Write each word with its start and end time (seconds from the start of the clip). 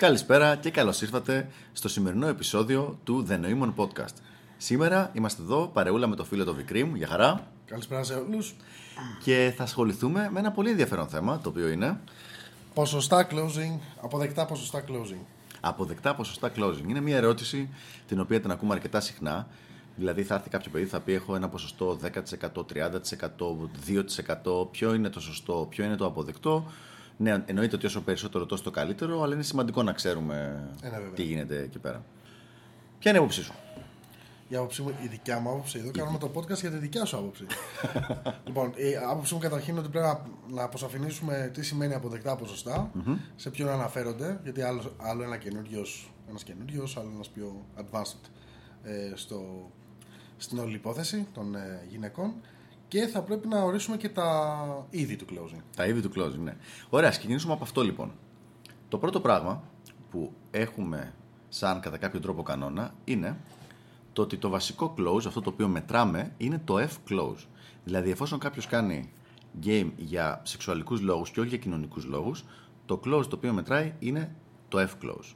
Καλησπέρα 0.00 0.56
και 0.56 0.70
καλώς 0.70 1.02
ήρθατε 1.02 1.48
στο 1.72 1.88
σημερινό 1.88 2.26
επεισόδιο 2.26 2.98
του 3.04 3.26
The 3.30 3.40
Noemon 3.40 3.74
Podcast. 3.76 4.14
Σήμερα 4.56 5.10
είμαστε 5.12 5.42
εδώ 5.42 5.70
παρεούλα 5.72 6.06
με 6.06 6.16
το 6.16 6.24
φίλο 6.24 6.44
του 6.44 6.54
Βικρίμ, 6.54 6.96
για 6.96 7.06
χαρά. 7.06 7.46
Καλησπέρα 7.66 8.02
σε 8.02 8.14
όλους. 8.14 8.54
Και 9.24 9.52
θα 9.56 9.62
ασχοληθούμε 9.62 10.28
με 10.32 10.38
ένα 10.38 10.50
πολύ 10.50 10.70
ενδιαφέρον 10.70 11.08
θέμα, 11.08 11.38
το 11.38 11.48
οποίο 11.48 11.68
είναι. 11.68 12.00
Ποσοστά 12.74 13.26
closing, 13.30 13.78
αποδεκτά 14.00 14.46
ποσοστά 14.46 14.84
closing. 14.88 15.24
Αποδεκτά 15.60 16.14
ποσοστά 16.14 16.52
closing. 16.56 16.88
Είναι 16.88 17.00
μια 17.00 17.16
ερώτηση 17.16 17.68
την 18.06 18.20
οποία 18.20 18.40
την 18.40 18.50
ακούμε 18.50 18.74
αρκετά 18.74 19.00
συχνά. 19.00 19.46
Δηλαδή 19.96 20.22
θα 20.22 20.34
έρθει 20.34 20.48
κάποιο 20.48 20.70
παιδί, 20.70 20.84
θα 20.84 21.00
πει 21.00 21.12
έχω 21.12 21.34
ένα 21.34 21.48
ποσοστό 21.48 21.98
10%, 22.02 22.64
30%, 22.74 23.68
2%. 24.44 24.70
Ποιο 24.70 24.94
είναι 24.94 25.08
το 25.08 25.20
σωστό, 25.20 25.66
ποιο 25.70 25.84
είναι 25.84 25.96
το 25.96 26.06
αποδεκτό; 26.06 26.66
Ναι, 27.22 27.42
εννοείται 27.46 27.76
ότι 27.76 27.86
όσο 27.86 28.00
περισσότερο 28.00 28.46
τόσο 28.46 28.62
το 28.62 28.70
καλύτερο, 28.70 29.22
αλλά 29.22 29.34
είναι 29.34 29.42
σημαντικό 29.42 29.82
να 29.82 29.92
ξέρουμε 29.92 30.68
Ε, 30.82 30.88
ναι, 30.88 30.96
βέβαια. 30.96 31.12
τι 31.14 31.22
γίνεται 31.22 31.58
εκεί 31.58 31.78
πέρα. 31.78 32.04
Ποια 32.98 33.10
είναι 33.10 33.20
η 33.20 33.22
άποψή 33.22 33.42
σου; 33.42 33.52
Η, 34.48 34.56
άποψή 34.56 34.82
μου, 34.82 34.88
η 35.02 35.06
δικιά 35.06 35.38
μου 35.38 35.50
άποψη. 35.50 35.78
Εδώ 35.78 35.90
κάνουμε 35.90 36.18
το 36.18 36.30
podcast 36.34 36.60
για 36.60 36.70
τη 36.70 36.76
δικιά 36.76 37.04
σου 37.04 37.16
άποψη. 37.16 37.44
λοιπόν, 38.46 38.72
η 38.76 38.96
άποψή 39.10 39.34
μου 39.34 39.40
καταρχήν 39.40 39.70
είναι 39.70 39.80
ότι 39.80 39.88
πρέπει 39.88 40.06
να, 40.06 40.26
να 40.54 40.62
αποσαφηνίσουμε 40.62 41.50
τι 41.54 41.62
σημαίνει 41.62 41.94
αποδεκτά 41.94 42.36
ποσοστά, 42.36 42.90
σε 43.36 43.50
ποιον 43.50 43.68
αναφέρονται, 43.68 44.40
γιατί 44.42 44.62
άλλο, 44.62 44.82
άλλο 44.96 45.22
ένα 45.22 45.36
καινούριο, 45.36 45.84
ένας 46.28 46.42
καινούριος, 46.42 46.96
άλλο 46.96 47.10
ένας 47.14 47.28
πιο 47.28 47.64
advanced 47.76 48.28
ε, 48.82 49.12
στο, 49.14 49.70
στην 50.36 50.58
όλη 50.58 50.74
υπόθεση 50.74 51.26
των 51.34 51.54
ε, 51.54 51.84
γυναικών. 51.88 52.34
Και 52.90 53.06
θα 53.06 53.22
πρέπει 53.22 53.48
να 53.48 53.62
ορίσουμε 53.62 53.96
και 53.96 54.08
τα 54.08 54.86
είδη 54.90 55.16
του 55.16 55.24
closing. 55.30 55.60
Τα 55.76 55.86
είδη 55.86 56.00
του 56.00 56.10
closing, 56.16 56.38
ναι. 56.38 56.56
Ωραία, 56.88 57.08
ας 57.08 57.18
ξεκινήσουμε 57.18 57.52
από 57.52 57.64
αυτό 57.64 57.82
λοιπόν. 57.82 58.12
Το 58.88 58.98
πρώτο 58.98 59.20
πράγμα 59.20 59.62
που 60.10 60.32
έχουμε 60.50 61.14
σαν 61.48 61.80
κατά 61.80 61.98
κάποιο 61.98 62.20
τρόπο 62.20 62.42
κανόνα 62.42 62.94
είναι 63.04 63.36
το 64.12 64.22
ότι 64.22 64.36
το 64.36 64.48
βασικό 64.48 64.94
close, 64.98 65.26
αυτό 65.26 65.40
το 65.40 65.50
οποίο 65.50 65.68
μετράμε, 65.68 66.32
είναι 66.36 66.62
το 66.64 66.78
F-close. 66.78 67.46
Δηλαδή, 67.84 68.10
εφόσον 68.10 68.38
κάποιος 68.38 68.66
κάνει 68.66 69.12
game 69.64 69.90
για 69.96 70.40
σεξουαλικούς 70.44 71.00
λόγους 71.00 71.30
και 71.30 71.40
όχι 71.40 71.48
για 71.48 71.58
κοινωνικούς 71.58 72.04
λόγους, 72.04 72.44
το 72.86 73.00
close 73.04 73.26
το 73.28 73.36
οποίο 73.36 73.52
μετράει 73.52 73.94
είναι 73.98 74.34
το 74.68 74.78
F-close. 74.80 75.34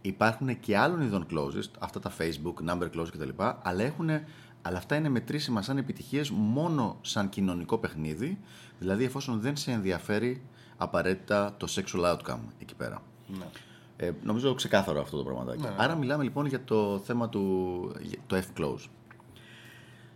Υπάρχουν 0.00 0.60
και 0.60 0.76
άλλων 0.78 1.00
ειδών 1.00 1.26
closes, 1.30 1.64
αυτά 1.78 2.00
τα 2.00 2.12
Facebook, 2.18 2.70
number 2.70 2.88
close 2.96 3.08
κτλ. 3.12 3.28
Αλλά, 3.62 3.82
έχουν, 3.82 4.08
αλλά 4.62 4.78
αυτά 4.78 4.96
είναι 4.96 5.08
μετρήσιμα 5.08 5.62
σαν 5.62 5.78
επιτυχίες 5.78 6.30
μόνο 6.30 6.98
σαν 7.00 7.28
κοινωνικό 7.28 7.78
παιχνίδι, 7.78 8.38
δηλαδή 8.78 9.04
εφόσον 9.04 9.40
δεν 9.40 9.56
σε 9.56 9.70
ενδιαφέρει 9.70 10.42
απαραίτητα 10.76 11.54
το 11.56 11.66
sexual 11.70 12.04
outcome 12.04 12.40
εκεί 12.58 12.74
πέρα. 12.74 13.02
Ναι. 13.26 13.46
Ε, 13.96 14.12
νομίζω 14.22 14.54
ξεκάθαρο 14.54 15.00
αυτό 15.00 15.16
το 15.16 15.22
πραγματάκι. 15.22 15.62
Ναι. 15.62 15.74
Άρα 15.76 15.94
μιλάμε 15.94 16.22
λοιπόν 16.22 16.46
για 16.46 16.64
το 16.64 16.98
θέμα 17.04 17.28
του 17.28 17.92
για 18.00 18.18
το 18.26 18.36
F-close. 18.36 18.88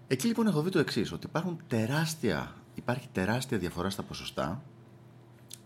Εκεί 0.09 0.27
λοιπόν 0.27 0.47
έχω 0.47 0.63
δει 0.63 0.71
το 0.71 0.79
εξής, 0.79 1.13
ότι 1.13 1.27
υπάρχουν 1.27 1.61
τεράστια, 1.67 2.55
υπάρχει 2.75 3.09
τεράστια 3.13 3.59
διαφορά 3.59 3.91
στα 3.91 4.03
ποσοστά 4.03 4.63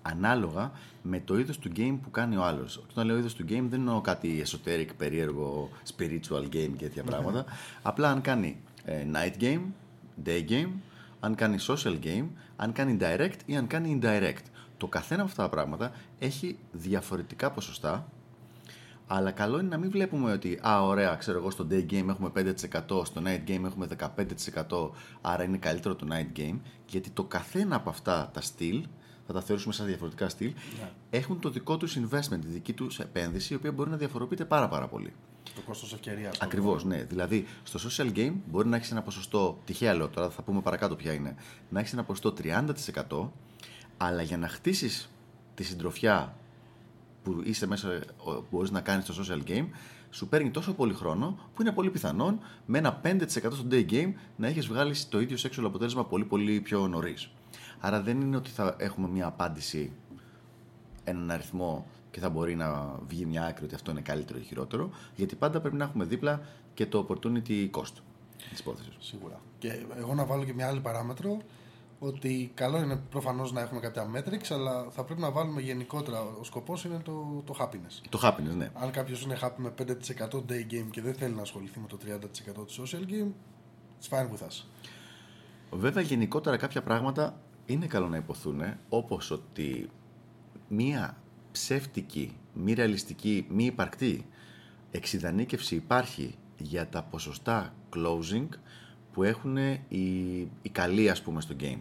ανάλογα 0.02 0.72
με 1.02 1.20
το 1.20 1.38
είδος 1.38 1.58
του 1.58 1.70
game 1.76 1.98
που 2.02 2.10
κάνει 2.10 2.36
ο 2.36 2.44
άλλος. 2.44 2.82
Όταν 2.90 3.06
λέω 3.06 3.18
είδος 3.18 3.34
του 3.34 3.42
game 3.42 3.66
δεν 3.68 3.72
εννοώ 3.72 4.00
κάτι 4.00 4.44
esoteric, 4.46 4.88
περίεργο, 4.96 5.68
spiritual 5.96 6.42
game 6.42 6.70
και 6.76 6.84
τέτοια 6.84 7.02
πράγματα. 7.02 7.44
Απλά 7.82 8.10
αν 8.10 8.20
κάνει 8.20 8.48
ε, 8.48 8.69
night 9.12 9.42
game, 9.42 9.60
day 10.24 10.48
game, 10.48 10.70
αν 11.20 11.34
κάνει 11.34 11.56
social 11.60 11.98
game, 12.04 12.26
αν 12.56 12.72
κάνει 12.72 12.96
direct 13.00 13.38
ή 13.46 13.56
αν 13.56 13.66
κάνει 13.66 13.98
indirect. 14.02 14.44
Το 14.76 14.86
καθένα 14.86 15.20
από 15.20 15.30
αυτά 15.30 15.42
τα 15.42 15.48
πράγματα 15.48 15.92
έχει 16.18 16.58
διαφορετικά 16.72 17.50
ποσοστά 17.50 18.08
αλλά 19.12 19.30
καλό 19.30 19.58
είναι 19.58 19.68
να 19.68 19.78
μην 19.78 19.90
βλέπουμε 19.90 20.32
ότι, 20.32 20.58
α, 20.66 20.82
ωραία, 20.82 21.14
ξέρω 21.14 21.38
εγώ, 21.38 21.50
στο 21.50 21.66
day 21.70 21.86
game 21.90 22.08
έχουμε 22.08 22.30
5%, 22.36 23.04
στο 23.04 23.22
night 23.24 23.50
game 23.50 23.64
έχουμε 23.64 23.86
15%, 24.68 24.90
άρα 25.20 25.44
είναι 25.44 25.56
καλύτερο 25.56 25.94
το 25.94 26.06
night 26.10 26.38
game, 26.38 26.58
γιατί 26.86 27.10
το 27.10 27.24
καθένα 27.24 27.76
από 27.76 27.90
αυτά 27.90 28.30
τα 28.32 28.40
στυλ, 28.40 28.86
θα 29.26 29.32
τα 29.32 29.40
θεωρήσουμε 29.40 29.74
σαν 29.74 29.86
διαφορετικά 29.86 30.28
στυλ, 30.28 30.52
έχουν 31.10 31.40
το 31.40 31.50
δικό 31.50 31.76
τους 31.76 31.98
investment, 31.98 32.38
τη 32.40 32.46
δική 32.46 32.72
τους 32.72 32.98
επένδυση, 32.98 33.52
η 33.52 33.56
οποία 33.56 33.72
μπορεί 33.72 33.90
να 33.90 33.96
διαφοροποιείται 33.96 34.44
πάρα 34.44 34.68
πάρα 34.68 34.88
πολύ. 34.88 35.12
Το 35.54 35.60
κόστος 35.66 35.92
ευκαιρίας. 35.92 36.38
Ακριβώς, 36.38 36.84
ναι. 36.84 37.02
Δηλαδή, 37.02 37.46
στο 37.62 37.88
social 37.88 38.16
game 38.16 38.32
μπορεί 38.50 38.68
να 38.68 38.76
έχεις 38.76 38.90
ένα 38.90 39.02
ποσοστό, 39.02 39.58
τυχαία 39.64 39.94
λέω 39.94 40.08
τώρα, 40.08 40.30
θα 40.30 40.42
πούμε 40.42 40.60
παρακάτω 40.60 40.96
ποια 40.96 41.12
είναι, 41.12 41.36
να 41.68 41.80
έχεις 41.80 41.92
ένα 41.92 42.04
ποσοστό 42.04 42.32
30%, 42.32 43.30
αλλά 43.96 44.22
για 44.22 44.36
να 44.36 44.48
χτίσεις 44.48 45.10
τη 45.54 45.62
συντροφιά 45.62 46.34
που 47.22 47.40
είσαι 47.44 47.66
μέσα, 47.66 48.00
που 48.24 48.44
μπορείς 48.50 48.70
να 48.70 48.80
κάνεις 48.80 49.04
στο 49.04 49.24
social 49.24 49.50
game, 49.50 49.66
σου 50.10 50.28
παίρνει 50.28 50.50
τόσο 50.50 50.74
πολύ 50.74 50.94
χρόνο 50.94 51.38
που 51.54 51.62
είναι 51.62 51.72
πολύ 51.72 51.90
πιθανόν 51.90 52.40
με 52.66 52.78
ένα 52.78 53.00
5% 53.04 53.26
στο 53.26 53.64
day 53.70 53.90
game 53.90 54.12
να 54.36 54.46
έχεις 54.46 54.66
βγάλει 54.66 54.94
το 55.08 55.20
ίδιο 55.20 55.36
sexual 55.40 55.64
αποτέλεσμα 55.64 56.04
πολύ 56.04 56.24
πολύ 56.24 56.60
πιο 56.60 56.88
νωρίς. 56.88 57.30
Άρα 57.80 58.02
δεν 58.02 58.20
είναι 58.20 58.36
ότι 58.36 58.50
θα 58.50 58.76
έχουμε 58.78 59.08
μια 59.08 59.26
απάντηση, 59.26 59.92
έναν 61.04 61.30
αριθμό 61.30 61.86
και 62.10 62.20
θα 62.20 62.30
μπορεί 62.30 62.54
να 62.54 62.98
βγει 63.08 63.26
μια 63.26 63.44
άκρη 63.44 63.64
ότι 63.64 63.74
αυτό 63.74 63.90
είναι 63.90 64.00
καλύτερο 64.00 64.38
ή 64.38 64.42
χειρότερο, 64.42 64.90
γιατί 65.16 65.36
πάντα 65.36 65.60
πρέπει 65.60 65.76
να 65.76 65.84
έχουμε 65.84 66.04
δίπλα 66.04 66.40
και 66.74 66.86
το 66.86 67.06
opportunity 67.08 67.70
cost 67.70 67.92
της 68.50 68.58
υπόθεσης. 68.58 68.96
Σίγουρα. 68.98 69.40
Και 69.58 69.86
εγώ 69.96 70.14
να 70.14 70.24
βάλω 70.24 70.44
και 70.44 70.54
μια 70.54 70.68
άλλη 70.68 70.80
παράμετρο 70.80 71.38
ότι 71.98 72.50
καλό 72.54 72.78
είναι 72.78 72.96
προφανώς 72.96 73.52
να 73.52 73.60
έχουμε 73.60 73.80
κάποια 73.80 74.10
metrics, 74.14 74.52
αλλά 74.52 74.86
θα 74.90 75.04
πρέπει 75.04 75.20
να 75.20 75.30
βάλουμε 75.30 75.60
γενικότερα. 75.60 76.20
Ο 76.20 76.44
σκοπός 76.44 76.84
είναι 76.84 76.98
το, 77.04 77.42
το 77.44 77.56
happiness. 77.60 78.06
Το 78.08 78.20
happiness, 78.22 78.56
ναι. 78.56 78.70
Αν 78.74 78.90
κάποιος 78.90 79.22
είναι 79.22 79.38
happy 79.42 79.56
με 79.56 79.74
5% 79.78 79.84
day 80.34 80.72
game 80.72 80.88
και 80.90 81.00
δεν 81.00 81.14
θέλει 81.14 81.34
να 81.34 81.42
ασχοληθεί 81.42 81.80
με 81.80 81.86
το 81.86 81.98
30% 82.06 82.66
του 82.66 82.86
social 82.86 83.10
game, 83.10 83.30
it's 84.00 84.16
fine 84.16 84.28
with 84.28 84.46
us. 84.46 84.64
Βέβαια, 85.70 86.02
γενικότερα 86.02 86.56
κάποια 86.56 86.82
πράγματα 86.82 87.40
είναι 87.66 87.86
καλό 87.86 88.08
να 88.08 88.16
υποθούν, 88.16 88.62
όπως 88.88 89.30
ότι 89.30 89.90
μία 90.68 91.19
ψεύτικη, 91.52 92.36
μη 92.54 92.72
ρεαλιστική, 92.72 93.46
μη 93.48 93.64
υπαρκτή 93.64 94.26
εξειδανίκευση 94.90 95.74
υπάρχει 95.74 96.34
για 96.58 96.88
τα 96.88 97.02
ποσοστά 97.02 97.74
closing 97.96 98.48
που 99.12 99.22
έχουν 99.22 99.56
οι, 99.88 100.38
οι 100.62 100.68
καλοί, 100.72 101.10
ας 101.10 101.22
πούμε, 101.22 101.40
στο 101.40 101.54
game. 101.60 101.78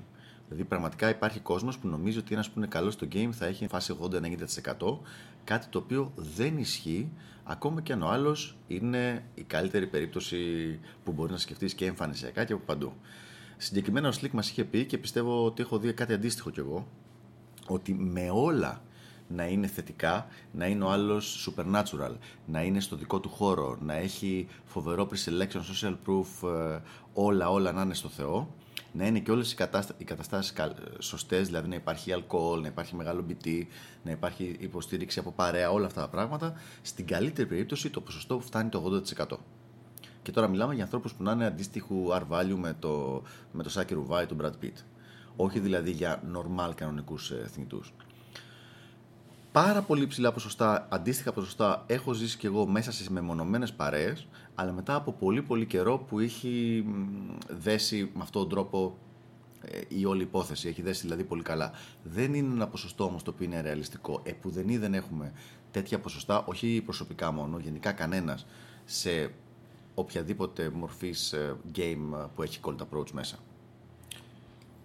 Δηλαδή, 0.47 0.63
πραγματικά 0.67 1.09
υπάρχει 1.09 1.39
κόσμος 1.39 1.77
που 1.77 1.87
νομίζει 1.87 2.17
ότι 2.17 2.33
ένας 2.33 2.49
που 2.49 2.53
είναι 2.59 2.67
καλός 2.67 2.93
στο 2.93 3.07
game 3.11 3.29
θα 3.31 3.45
έχει 3.45 3.67
φάση 3.67 3.97
80-90%, 4.01 4.97
κάτι 5.43 5.67
το 5.67 5.77
οποίο 5.77 6.11
δεν 6.15 6.57
ισχύει, 6.57 7.11
ακόμα 7.43 7.81
και 7.81 7.93
αν 7.93 8.01
ο 8.01 8.07
άλλος 8.07 8.57
είναι 8.67 9.23
η 9.35 9.41
καλύτερη 9.43 9.87
περίπτωση 9.87 10.37
που 11.03 11.11
μπορεί 11.11 11.31
να 11.31 11.37
σκεφτείς 11.37 11.73
και 11.73 11.85
εμφανισιακά 11.85 12.43
και 12.43 12.53
από 12.53 12.61
παντού. 12.65 12.93
Συγκεκριμένα 13.57 14.07
ο 14.07 14.11
Slick 14.21 14.31
μας 14.31 14.49
είχε 14.49 14.63
πει 14.63 14.85
και 14.85 14.97
πιστεύω 14.97 15.45
ότι 15.45 15.61
έχω 15.61 15.79
δει 15.79 15.93
κάτι 15.93 16.13
αντίστοιχο 16.13 16.49
κι 16.49 16.59
εγώ, 16.59 16.87
ότι 17.67 17.93
με 17.93 18.29
όλα 18.33 18.81
να 19.35 19.47
είναι 19.47 19.67
θετικά, 19.67 20.27
να 20.51 20.65
είναι 20.67 20.83
ο 20.83 20.89
άλλος 20.89 21.49
supernatural, 21.49 22.11
να 22.45 22.63
είναι 22.63 22.79
στο 22.79 22.95
δικό 22.95 23.19
του 23.19 23.29
χώρο, 23.29 23.77
να 23.81 23.93
έχει 23.93 24.47
φοβερό 24.65 25.07
pre-selection, 25.11 25.61
social 25.73 25.95
proof, 26.07 26.49
ε, 26.49 26.79
όλα 27.13 27.49
όλα 27.49 27.71
να 27.71 27.81
είναι 27.81 27.93
στο 27.93 28.07
Θεό, 28.07 28.53
να 28.91 29.05
είναι 29.05 29.19
και 29.19 29.31
όλες 29.31 29.51
οι, 29.51 29.55
κατάστα- 29.55 29.95
οι 29.97 30.03
καταστάσεις 30.03 30.53
καλ- 30.53 30.77
σωστές, 30.99 31.45
δηλαδή 31.47 31.67
να 31.67 31.75
υπάρχει 31.75 32.11
αλκοόλ, 32.11 32.61
να 32.61 32.67
υπάρχει 32.67 32.95
μεγάλο 32.95 33.25
BT, 33.29 33.63
να 34.03 34.11
υπάρχει 34.11 34.55
υποστήριξη 34.59 35.19
από 35.19 35.31
παρέα, 35.31 35.71
όλα 35.71 35.85
αυτά 35.85 36.01
τα 36.01 36.07
πράγματα, 36.07 36.53
στην 36.81 37.05
καλύτερη 37.07 37.47
περίπτωση 37.47 37.89
το 37.89 38.01
ποσοστό 38.01 38.37
που 38.37 38.43
φτάνει 38.43 38.69
το 38.69 38.79
80%. 38.79 39.37
Και 40.21 40.31
τώρα 40.31 40.47
μιλάμε 40.47 40.73
για 40.73 40.83
ανθρώπους 40.83 41.13
που 41.13 41.23
να 41.23 41.31
είναι 41.31 41.45
αντίστοιχου 41.45 42.07
R 42.11 42.21
value 42.29 42.55
με 42.57 42.75
το, 42.79 43.21
με 43.51 43.63
το 43.63 43.69
Σάκη 43.69 43.93
Ρουβάη 43.93 44.25
του 44.25 44.37
Brad 44.41 44.63
Pitt. 44.65 44.83
Όχι 45.35 45.59
δηλαδή 45.59 45.91
για 45.91 46.21
normal 46.35 46.71
κανονικούς 46.75 47.31
ε, 47.31 47.49
θνητούς. 47.53 47.93
Πάρα 49.59 49.81
πολύ 49.81 50.07
ψηλά 50.07 50.31
ποσοστά, 50.31 50.87
αντίστοιχα 50.89 51.31
ποσοστά 51.31 51.83
έχω 51.87 52.13
ζήσει 52.13 52.37
και 52.37 52.47
εγώ 52.47 52.67
μέσα 52.67 52.91
σε 52.91 53.11
μεμονωμένες 53.11 53.73
παρέες, 53.73 54.27
αλλά 54.55 54.71
μετά 54.71 54.95
από 54.95 55.11
πολύ 55.11 55.41
πολύ 55.41 55.65
καιρό 55.65 55.97
που 55.97 56.19
έχει 56.19 56.83
μ, 56.87 57.37
δέσει 57.47 58.11
με 58.13 58.21
αυτόν 58.21 58.41
τον 58.41 58.49
τρόπο 58.49 58.97
ε, 59.61 59.79
η 59.87 60.05
όλη 60.05 60.21
υπόθεση. 60.21 60.67
Έχει 60.67 60.81
δέσει 60.81 61.01
δηλαδή 61.01 61.23
πολύ 61.23 61.41
καλά. 61.41 61.71
Δεν 62.03 62.33
είναι 62.33 62.53
ένα 62.53 62.67
ποσοστό 62.67 63.03
όμως 63.03 63.23
το 63.23 63.31
οποίο 63.31 63.45
είναι 63.45 63.61
ρεαλιστικό. 63.61 64.21
Επουδενή 64.23 64.77
δεν 64.77 64.93
έχουμε 64.93 65.31
τέτοια 65.71 65.99
ποσοστά, 65.99 66.45
όχι 66.45 66.81
προσωπικά 66.85 67.31
μόνο, 67.31 67.59
γενικά 67.59 67.91
κανένας, 67.91 68.45
σε 68.85 69.33
οποιαδήποτε 69.95 70.69
μορφής 70.69 71.33
ε, 71.33 71.55
game 71.75 72.27
που 72.35 72.43
έχει 72.43 72.59
cold 72.63 72.77
approach 72.77 73.11
μέσα. 73.11 73.37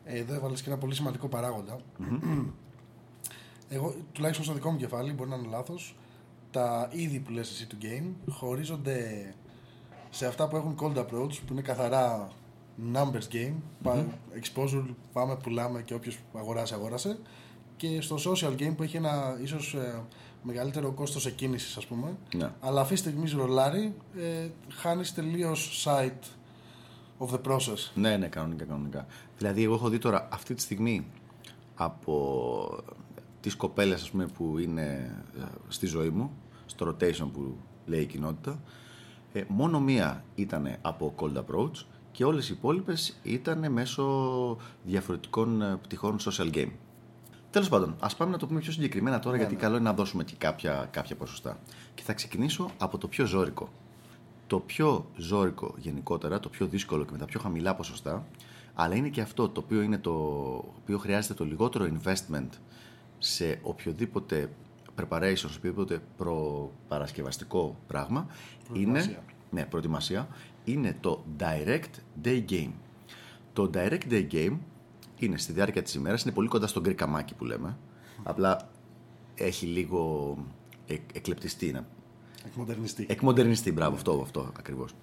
Ε, 0.04 0.18
Εδώ 0.18 0.34
έβαλες 0.34 0.62
και 0.62 0.70
ένα 0.70 0.78
πολύ 0.78 0.94
σημαντικό 0.94 1.28
παράγοντα. 1.28 1.78
Εγώ, 3.68 3.94
τουλάχιστον 4.12 4.44
στο 4.44 4.54
δικό 4.54 4.70
μου 4.70 4.76
κεφάλι, 4.78 5.12
μπορεί 5.12 5.30
να 5.30 5.36
είναι 5.36 5.48
λάθος, 5.50 5.96
τα 6.50 6.88
είδη 6.92 7.18
που 7.18 7.30
λες 7.32 7.50
εσύ 7.50 7.66
του 7.66 7.76
game 7.82 8.10
χωρίζονται 8.30 9.34
σε 10.10 10.26
αυτά 10.26 10.48
που 10.48 10.56
έχουν 10.56 10.76
cold 10.80 10.96
approach, 10.98 11.38
που 11.46 11.52
είναι 11.52 11.60
καθαρά 11.62 12.28
numbers 12.94 13.34
game, 13.34 13.54
πα- 13.82 14.06
exposure, 14.42 14.84
πάμε, 15.12 15.36
πουλάμε 15.36 15.82
και 15.82 15.94
όποιος 15.94 16.18
αγοράσει, 16.34 16.74
αγόρασε. 16.74 17.18
Και 17.76 18.00
στο 18.00 18.16
social 18.16 18.52
game 18.56 18.72
που 18.76 18.82
έχει 18.82 18.96
ένα 18.96 19.38
ίσως 19.42 19.76
μεγαλύτερο 20.42 20.92
κόστος 20.92 21.26
εκκίνησης, 21.26 21.76
ας 21.76 21.86
πούμε. 21.86 22.16
Ναι. 22.34 22.50
Αλλά 22.60 22.80
αυτή 22.80 22.94
τη 22.94 23.00
στιγμή 23.00 23.30
ρολάρει, 23.30 23.94
ε, 24.16 24.48
χάνεις 24.68 25.14
τελείως 25.14 25.84
site 25.86 26.26
of 27.18 27.28
the 27.34 27.40
process. 27.52 27.90
Ναι, 27.94 28.16
ναι, 28.16 28.28
κανονικά, 28.28 28.64
κανονικά. 28.64 29.06
Δηλαδή, 29.38 29.62
εγώ 29.62 29.74
έχω 29.74 29.88
δει 29.88 29.98
τώρα 29.98 30.28
αυτή 30.32 30.54
τη 30.54 30.62
στιγμή 30.62 31.06
από 31.74 32.84
τις 33.44 33.56
κοπέλες 33.56 34.02
ας 34.02 34.10
πούμε, 34.10 34.26
που 34.26 34.58
είναι 34.58 35.16
ε, 35.38 35.42
στη 35.68 35.86
ζωή 35.86 36.08
μου, 36.08 36.30
στο 36.66 36.88
rotation 36.88 37.28
που 37.32 37.56
λέει 37.86 38.00
η 38.00 38.06
κοινότητα, 38.06 38.60
ε, 39.32 39.42
μόνο 39.48 39.80
μία 39.80 40.24
ήταν 40.34 40.76
από 40.82 41.14
cold 41.16 41.36
approach 41.36 41.84
και 42.12 42.24
όλες 42.24 42.48
οι 42.48 42.52
υπόλοιπες 42.52 43.20
ήταν 43.22 43.72
μέσω 43.72 44.56
διαφορετικών 44.84 45.62
ε, 45.62 45.78
πτυχών 45.82 46.16
social 46.20 46.54
game. 46.54 46.70
Τέλος 47.50 47.68
πάντων, 47.68 47.96
ας 48.00 48.16
πάμε 48.16 48.30
να 48.30 48.38
το 48.38 48.46
πούμε 48.46 48.60
πιο 48.60 48.72
συγκεκριμένα 48.72 49.18
τώρα, 49.18 49.36
γιατί 49.36 49.54
καλό 49.54 49.74
είναι 49.74 49.84
να 49.84 49.94
δώσουμε 49.94 50.24
και 50.24 50.34
κάποια, 50.38 50.88
κάποια 50.90 51.16
ποσοστά. 51.16 51.58
Και 51.94 52.02
θα 52.02 52.12
ξεκινήσω 52.12 52.70
από 52.78 52.98
το 52.98 53.08
πιο 53.08 53.26
ζώρικο. 53.26 53.68
Το 54.46 54.58
πιο 54.58 55.06
ζώρικο 55.16 55.74
γενικότερα, 55.76 56.40
το 56.40 56.48
πιο 56.48 56.66
δύσκολο 56.66 57.04
και 57.04 57.12
με 57.12 57.18
τα 57.18 57.24
πιο 57.24 57.40
χαμηλά 57.40 57.74
ποσοστά, 57.74 58.26
αλλά 58.74 58.94
είναι 58.94 59.08
και 59.08 59.20
αυτό 59.20 59.48
το 59.48 59.60
οποίο, 59.64 59.82
είναι 59.82 59.98
το 59.98 60.12
οποίο 60.82 60.98
χρειάζεται 60.98 61.34
το 61.34 61.44
λιγότερο 61.44 61.88
investment 61.92 62.48
σε 63.24 63.58
οποιοδήποτε 63.62 64.50
preparation, 65.00 65.32
σε 65.36 65.46
οποιοδήποτε 65.46 66.00
προπαρασκευαστικό 66.16 67.76
πράγμα, 67.86 68.26
Προετοιμασία. 68.68 69.10
είναι, 69.10 69.22
ναι, 69.50 69.64
προετοιμασία, 69.64 70.28
είναι 70.64 70.96
το 71.00 71.24
direct 71.38 72.24
day 72.24 72.44
game. 72.50 72.70
Το 73.52 73.70
direct 73.74 74.10
day 74.10 74.26
game 74.32 74.56
είναι 75.18 75.38
στη 75.38 75.52
διάρκεια 75.52 75.82
της 75.82 75.94
ημέρας, 75.94 76.22
είναι 76.22 76.32
πολύ 76.32 76.48
κοντά 76.48 76.66
στον 76.66 76.82
γκρικαμάκι 76.82 77.34
που 77.34 77.44
λέμε, 77.44 77.76
απλά 78.22 78.68
έχει 79.34 79.66
λίγο 79.66 80.36
ε, 80.86 80.96
εκλεπτιστεί, 81.12 81.72
να 81.72 81.86
Εκμοντερνιστή. 82.46 83.06
Εκμοντερνιστεί, 83.08 83.72
μπράβο, 83.72 83.94
αυτό, 83.94 84.20
αυτό 84.22 84.52
ακριβώς. 84.58 84.94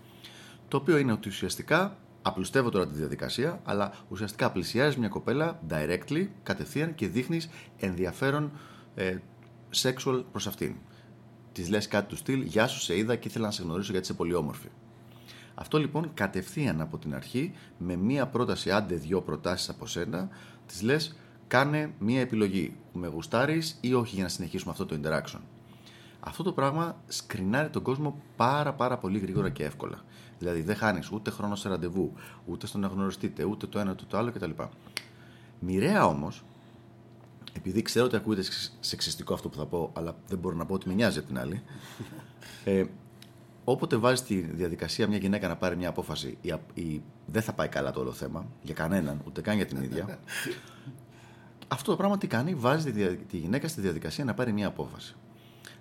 Το 0.67 0.77
οποίο 0.77 0.97
είναι 0.97 1.11
ότι 1.11 1.29
ουσιαστικά 1.29 1.97
απλουστεύω 2.21 2.69
τώρα 2.69 2.87
τη 2.87 2.93
διαδικασία, 2.93 3.61
αλλά 3.63 3.93
ουσιαστικά 4.09 4.51
πλησιάζεις 4.51 4.97
μια 4.97 5.07
κοπέλα 5.07 5.59
directly, 5.69 6.27
κατευθείαν 6.43 6.95
και 6.95 7.07
δείχνεις 7.07 7.49
ενδιαφέρον 7.79 8.51
ε, 8.95 9.17
sexual 9.81 10.23
προς 10.31 10.47
αυτήν. 10.47 10.75
Της 11.51 11.69
λες 11.69 11.87
κάτι 11.87 12.07
του 12.07 12.15
στυλ, 12.15 12.41
Γεια 12.41 12.67
σου, 12.67 12.79
σε 12.79 12.97
είδα 12.97 13.15
και 13.15 13.27
ήθελα 13.27 13.45
να 13.45 13.51
σε 13.51 13.63
γνωρίσω 13.63 13.91
γιατί 13.91 14.05
είσαι 14.05 14.17
πολύ 14.17 14.33
όμορφη. 14.33 14.67
Αυτό 15.55 15.77
λοιπόν 15.77 16.11
κατευθείαν 16.13 16.81
από 16.81 16.97
την 16.97 17.15
αρχή, 17.15 17.53
με 17.77 17.95
μία 17.95 18.27
πρόταση, 18.27 18.71
άντε 18.71 18.95
δύο 18.95 19.21
προτάσεις 19.21 19.69
από 19.69 19.85
σένα, 19.87 20.29
της 20.65 20.81
λες, 20.81 21.15
κάνε 21.47 21.93
μία 21.99 22.21
επιλογή. 22.21 22.75
Με 22.93 23.07
γουστάρεις 23.07 23.77
ή 23.81 23.93
όχι 23.93 24.15
για 24.15 24.23
να 24.23 24.29
συνεχίσουμε 24.29 24.71
αυτό 24.71 24.85
το 24.85 24.99
interaction. 25.03 25.39
Αυτό 26.19 26.43
το 26.43 26.51
πράγμα 26.51 27.01
σκρινάρει 27.07 27.69
τον 27.69 27.81
κόσμο 27.81 28.21
πάρα 28.35 28.73
πάρα 28.73 28.97
πολύ 28.97 29.19
γρήγορα 29.19 29.49
και 29.49 29.63
εύκολα. 29.63 30.03
Δηλαδή 30.41 30.61
δεν 30.61 30.75
χάνεις 30.75 31.11
ούτε 31.11 31.31
χρόνο 31.31 31.55
σε 31.55 31.69
ραντεβού, 31.69 32.13
ούτε 32.45 32.67
στο 32.67 32.77
να 32.77 32.87
γνωριστείτε, 32.87 33.43
ούτε 33.43 33.67
το 33.67 33.79
ένα 33.79 33.91
ούτε 33.91 34.03
το 34.07 34.17
άλλο 34.17 34.31
κτλ. 34.31 34.49
Μοιραία 35.59 36.05
όμως, 36.05 36.43
επειδή 37.53 37.81
ξέρω 37.81 38.05
ότι 38.05 38.15
ακούγεται 38.15 38.41
σεξ- 38.41 38.77
σεξιστικό 38.79 39.33
αυτό 39.33 39.49
που 39.49 39.57
θα 39.57 39.65
πω, 39.65 39.91
αλλά 39.93 40.15
δεν 40.27 40.37
μπορώ 40.37 40.55
να 40.55 40.65
πω 40.65 40.73
ότι 40.73 40.87
με 40.87 40.93
νοιάζει 40.93 41.19
απ' 41.19 41.25
την 41.25 41.39
άλλη. 41.39 41.61
Ε, 42.65 42.83
όποτε 43.63 43.95
βάζεις 43.95 44.21
τη 44.25 44.35
διαδικασία 44.41 45.07
μια 45.07 45.17
γυναίκα 45.17 45.47
να 45.47 45.55
πάρει 45.55 45.75
μια 45.75 45.89
απόφαση, 45.89 46.37
η, 46.41 46.51
απ- 46.51 46.77
η- 46.77 47.01
δεν 47.25 47.41
θα 47.41 47.53
πάει 47.53 47.67
καλά 47.67 47.91
το 47.91 47.99
όλο 47.99 48.11
θέμα 48.11 48.45
για 48.61 48.73
κανέναν, 48.73 49.21
ούτε 49.27 49.41
καν 49.41 49.55
για 49.55 49.65
την 49.65 49.83
ίδια. 49.83 50.19
αυτό 51.67 51.91
το 51.91 51.97
πράγμα 51.97 52.17
τι 52.17 52.27
κάνει, 52.27 52.55
βάζει 52.55 52.83
τη, 52.85 52.91
δια- 52.91 53.17
τη 53.17 53.37
γυναίκα 53.37 53.67
στη 53.67 53.81
διαδικασία 53.81 54.23
να 54.25 54.33
πάρει 54.33 54.51
μια 54.53 54.67
απόφαση. 54.67 55.15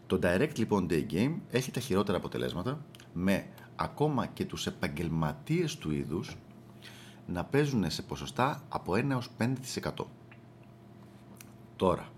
Το 0.06 0.18
direct 0.22 0.58
λοιπόν 0.58 0.86
day 0.90 1.04
game 1.12 1.34
έχει 1.50 1.70
τα 1.70 1.80
χειρότερα 1.80 2.18
αποτελέσματα 2.18 2.84
με 3.12 3.46
ακόμα 3.82 4.26
και 4.26 4.44
τους 4.44 4.66
επαγγελματίες 4.66 5.76
του 5.76 5.90
είδους 5.90 6.36
να 7.26 7.44
παίζουν 7.44 7.90
σε 7.90 8.02
ποσοστά 8.02 8.62
από 8.68 8.92
1 8.92 9.10
έως 9.10 9.28
5%. 9.38 10.04
Τώρα, 11.76 12.08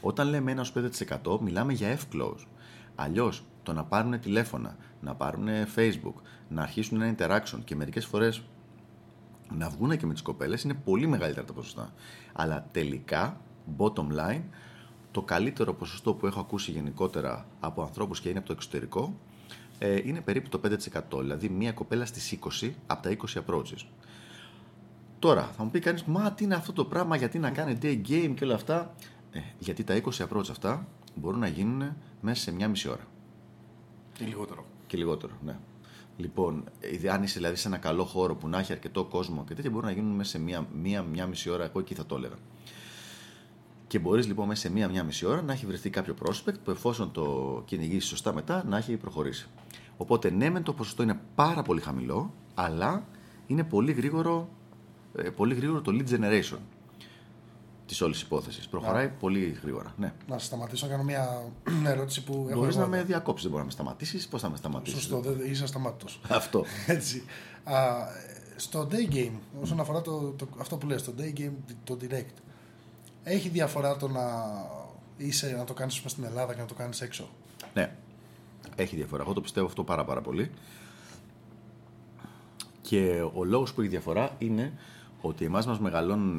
όταν 0.00 0.28
λέμε 0.28 0.52
1 0.52 0.56
έως 0.56 0.72
5% 0.72 1.40
μιλάμε 1.40 1.72
για 1.72 1.98
F-close. 1.98 2.46
Αλλιώς 2.94 3.42
το 3.62 3.72
να 3.72 3.84
πάρουν 3.84 4.20
τηλέφωνα, 4.20 4.76
να 5.00 5.14
πάρουν 5.14 5.48
Facebook, 5.76 6.14
να 6.48 6.62
αρχίσουν 6.62 7.00
ένα 7.00 7.14
interaction 7.16 7.58
και 7.64 7.76
μερικές 7.76 8.06
φορές 8.06 8.42
να 9.50 9.68
βγουν 9.68 9.96
και 9.96 10.06
με 10.06 10.12
τις 10.12 10.22
κοπέλες 10.22 10.62
είναι 10.62 10.74
πολύ 10.74 11.06
μεγαλύτερα 11.06 11.46
τα 11.46 11.52
ποσοστά. 11.52 11.92
Αλλά 12.32 12.68
τελικά, 12.72 13.40
bottom 13.78 14.06
line, 14.06 14.42
το 15.10 15.22
καλύτερο 15.22 15.74
ποσοστό 15.74 16.14
που 16.14 16.26
έχω 16.26 16.40
ακούσει 16.40 16.70
γενικότερα 16.70 17.46
από 17.60 17.82
ανθρώπους 17.82 18.20
και 18.20 18.28
είναι 18.28 18.38
από 18.38 18.46
το 18.46 18.52
εξωτερικό 18.52 19.14
ε, 19.78 20.00
είναι 20.04 20.20
περίπου 20.20 20.48
το 20.48 20.60
5%. 21.14 21.20
Δηλαδή 21.20 21.48
μία 21.48 21.72
κοπέλα 21.72 22.06
στις 22.06 22.38
20 22.60 22.70
από 22.86 23.02
τα 23.02 23.16
20 23.16 23.42
approaches. 23.46 23.86
Τώρα, 25.18 25.42
θα 25.56 25.64
μου 25.64 25.70
πει 25.70 25.78
κανείς, 25.78 26.04
μα 26.04 26.32
τι 26.32 26.44
είναι 26.44 26.54
αυτό 26.54 26.72
το 26.72 26.84
πράγμα, 26.84 27.16
γιατί 27.16 27.38
να 27.38 27.50
κάνει 27.50 27.78
day 27.82 28.00
game 28.08 28.32
και 28.34 28.44
όλα 28.44 28.54
αυτά. 28.54 28.94
Ε, 29.32 29.40
γιατί 29.58 29.84
τα 29.84 30.00
20 30.02 30.26
approach 30.28 30.50
αυτά 30.50 30.88
μπορούν 31.14 31.40
να 31.40 31.48
γίνουν 31.48 31.96
μέσα 32.20 32.42
σε 32.42 32.52
μία 32.52 32.68
μισή 32.68 32.88
ώρα. 32.88 33.06
Ή 34.18 34.24
λιγότερο. 34.24 34.64
Και 34.86 34.96
λιγότερο, 34.96 35.32
ναι. 35.44 35.56
Λοιπόν, 36.16 36.64
ε, 36.80 37.08
αν 37.08 37.22
είσαι 37.22 37.38
δηλαδή 37.38 37.56
σε 37.56 37.68
ένα 37.68 37.76
καλό 37.76 38.04
χώρο 38.04 38.34
που 38.34 38.48
να 38.48 38.58
έχει 38.58 38.72
αρκετό 38.72 39.04
κόσμο 39.04 39.44
και 39.48 39.54
τέτοια, 39.54 39.70
μπορούν 39.70 39.86
να 39.86 39.92
γίνουν 39.92 40.16
μέσα 40.16 40.30
σε 40.30 40.38
μία, 40.38 40.66
μία, 40.82 41.02
μία 41.02 41.26
μισή 41.26 41.50
ώρα. 41.50 41.64
Εγώ 41.64 41.78
εκεί 41.78 41.94
θα 41.94 42.06
το 42.06 42.16
έλεγα. 42.16 42.34
Και 43.88 43.98
μπορείς 43.98 44.26
λοιπόν 44.26 44.46
μέσα 44.46 44.60
σε 44.60 44.70
μία, 44.70 44.88
μία 44.88 45.02
μισή 45.04 45.26
ώρα 45.26 45.42
να 45.42 45.52
έχει 45.52 45.66
βρεθεί 45.66 45.90
κάποιο 45.90 46.14
prospect 46.24 46.54
που 46.64 46.70
εφόσον 46.70 47.12
το 47.12 47.62
κυνηγήσεις 47.64 48.08
σωστά 48.08 48.32
μετά 48.32 48.64
να 48.68 48.76
έχει 48.76 48.96
προχωρήσει. 48.96 49.48
Οπότε 49.96 50.30
ναι, 50.30 50.50
μεν 50.50 50.62
το 50.62 50.72
ποσοστό 50.72 51.02
είναι 51.02 51.20
πάρα 51.34 51.62
πολύ 51.62 51.80
χαμηλό, 51.80 52.34
αλλά 52.54 53.04
είναι 53.46 53.64
πολύ 53.64 53.92
γρήγορο, 53.92 54.48
ε, 55.16 55.30
πολύ 55.30 55.54
γρήγορο 55.54 55.80
το 55.80 55.92
lead 55.94 56.08
generation 56.14 56.58
της 57.86 58.00
όλης 58.00 58.22
υπόθεσης. 58.22 58.68
Προχωράει 58.68 59.08
πολύ 59.08 59.58
γρήγορα. 59.62 59.94
Ναι. 59.96 60.12
Να 60.28 60.38
σταματήσω 60.38 60.86
να 60.86 60.92
κάνω 60.92 61.04
μια 61.04 61.42
ερώτηση 61.86 62.24
που 62.24 62.46
έχω 62.50 62.58
Μπορείς 62.60 62.74
εγώ 62.74 62.84
να 62.84 62.90
με 62.90 62.96
εδώ. 62.96 63.06
διακόψεις, 63.06 63.42
δεν 63.42 63.50
μπορεί 63.50 63.62
να 63.62 63.68
με 63.68 63.72
σταματήσεις. 63.74 64.28
Πώς 64.28 64.40
θα 64.40 64.50
με 64.50 64.56
σταματήσεις. 64.56 64.98
Σωστό, 64.98 65.20
δεν 65.20 65.50
είσαι 65.50 65.64
ασταμάτητος. 65.64 66.20
Αυτό. 66.28 66.64
Έτσι. 66.86 67.22
Α, 67.64 67.74
στο 68.56 68.88
day 68.90 69.14
game, 69.14 69.32
όσον 69.62 69.80
αφορά 69.80 70.00
το, 70.00 70.34
το, 70.36 70.48
αυτό 70.58 70.76
που 70.76 70.86
λες, 70.86 71.04
το 71.04 71.12
day 71.18 71.38
game, 71.40 71.52
το 71.84 71.98
direct, 72.00 72.34
έχει 73.22 73.48
διαφορά 73.48 73.96
το 73.96 74.08
να 74.08 74.22
είσαι, 75.16 75.54
να 75.58 75.64
το 75.64 75.74
κάνεις 75.74 75.94
ας 75.94 75.98
πούμε, 76.00 76.10
στην 76.10 76.24
Ελλάδα 76.24 76.54
και 76.54 76.60
να 76.60 76.66
το 76.66 76.74
κάνεις 76.74 77.00
έξω. 77.00 77.28
Ναι, 77.74 77.94
έχει 78.76 78.96
διαφορά. 78.96 79.22
Εγώ 79.22 79.32
το 79.32 79.40
πιστεύω 79.40 79.66
αυτό 79.66 79.84
πάρα 79.84 80.04
πάρα 80.04 80.20
πολύ. 80.20 80.50
Και 82.80 83.28
ο 83.34 83.44
λόγος 83.44 83.72
που 83.74 83.80
έχει 83.80 83.90
διαφορά 83.90 84.34
είναι 84.38 84.72
ότι 85.20 85.44
εμάς 85.44 85.66
μας 85.66 85.78
μεγαλώνουν 85.80 86.36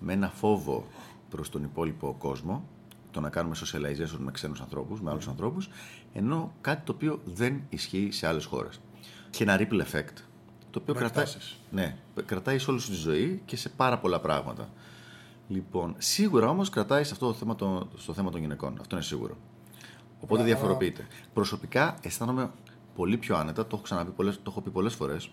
με 0.00 0.12
ένα 0.12 0.28
φόβο 0.28 0.86
προς 1.30 1.48
τον 1.48 1.62
υπόλοιπο 1.62 2.14
κόσμο 2.18 2.64
το 3.10 3.20
να 3.20 3.30
κάνουμε 3.30 3.56
socialization 3.58 4.16
με 4.18 4.30
ξένους 4.30 4.60
ανθρώπους, 4.60 5.00
με 5.00 5.10
άλλους 5.10 5.28
ανθρώπους, 5.28 5.68
ενώ 6.12 6.52
κάτι 6.60 6.82
το 6.84 6.92
οποίο 6.92 7.20
δεν 7.24 7.62
ισχύει 7.68 8.08
σε 8.12 8.26
άλλες 8.26 8.44
χώρες. 8.44 8.80
Και 9.30 9.42
ένα 9.42 9.56
ripple 9.58 9.80
effect, 9.80 10.14
το 10.70 10.78
οποίο 10.78 10.94
Με 10.94 11.00
κρατάει, 11.00 11.24
εκτάσεις. 11.24 11.58
ναι, 11.70 11.96
κρατάει 12.26 12.58
σε 12.58 12.70
όλη 12.70 12.80
σου 12.80 12.90
τη 12.90 12.96
ζωή 12.96 13.42
και 13.44 13.56
σε 13.56 13.68
πάρα 13.68 13.98
πολλά 13.98 14.20
πράγματα. 14.20 14.68
Λοιπόν, 15.50 15.94
σίγουρα 15.98 16.48
όμως 16.48 16.70
κρατάει 16.70 17.04
σε 17.04 17.12
αυτό 17.12 17.26
το 17.26 17.32
θέμα 17.32 17.54
το, 17.54 17.88
στο 17.96 18.12
θέμα 18.12 18.30
των 18.30 18.40
γυναικών. 18.40 18.76
Αυτό 18.80 18.94
είναι 18.96 19.04
σίγουρο. 19.04 19.36
Οπότε 20.20 20.42
Α, 20.42 20.44
διαφοροποιείται. 20.44 21.06
Προσωπικά 21.32 21.96
αισθάνομαι 22.02 22.50
πολύ 22.94 23.16
πιο 23.16 23.36
άνετα, 23.36 23.62
το 23.62 23.68
έχω 23.72 23.82
ξαναπεί 23.82 24.10
πολλές, 24.10 24.36
το 24.36 24.42
έχω 24.46 24.60
πει 24.60 24.70
πολλές 24.70 24.94
φορές, 24.94 25.30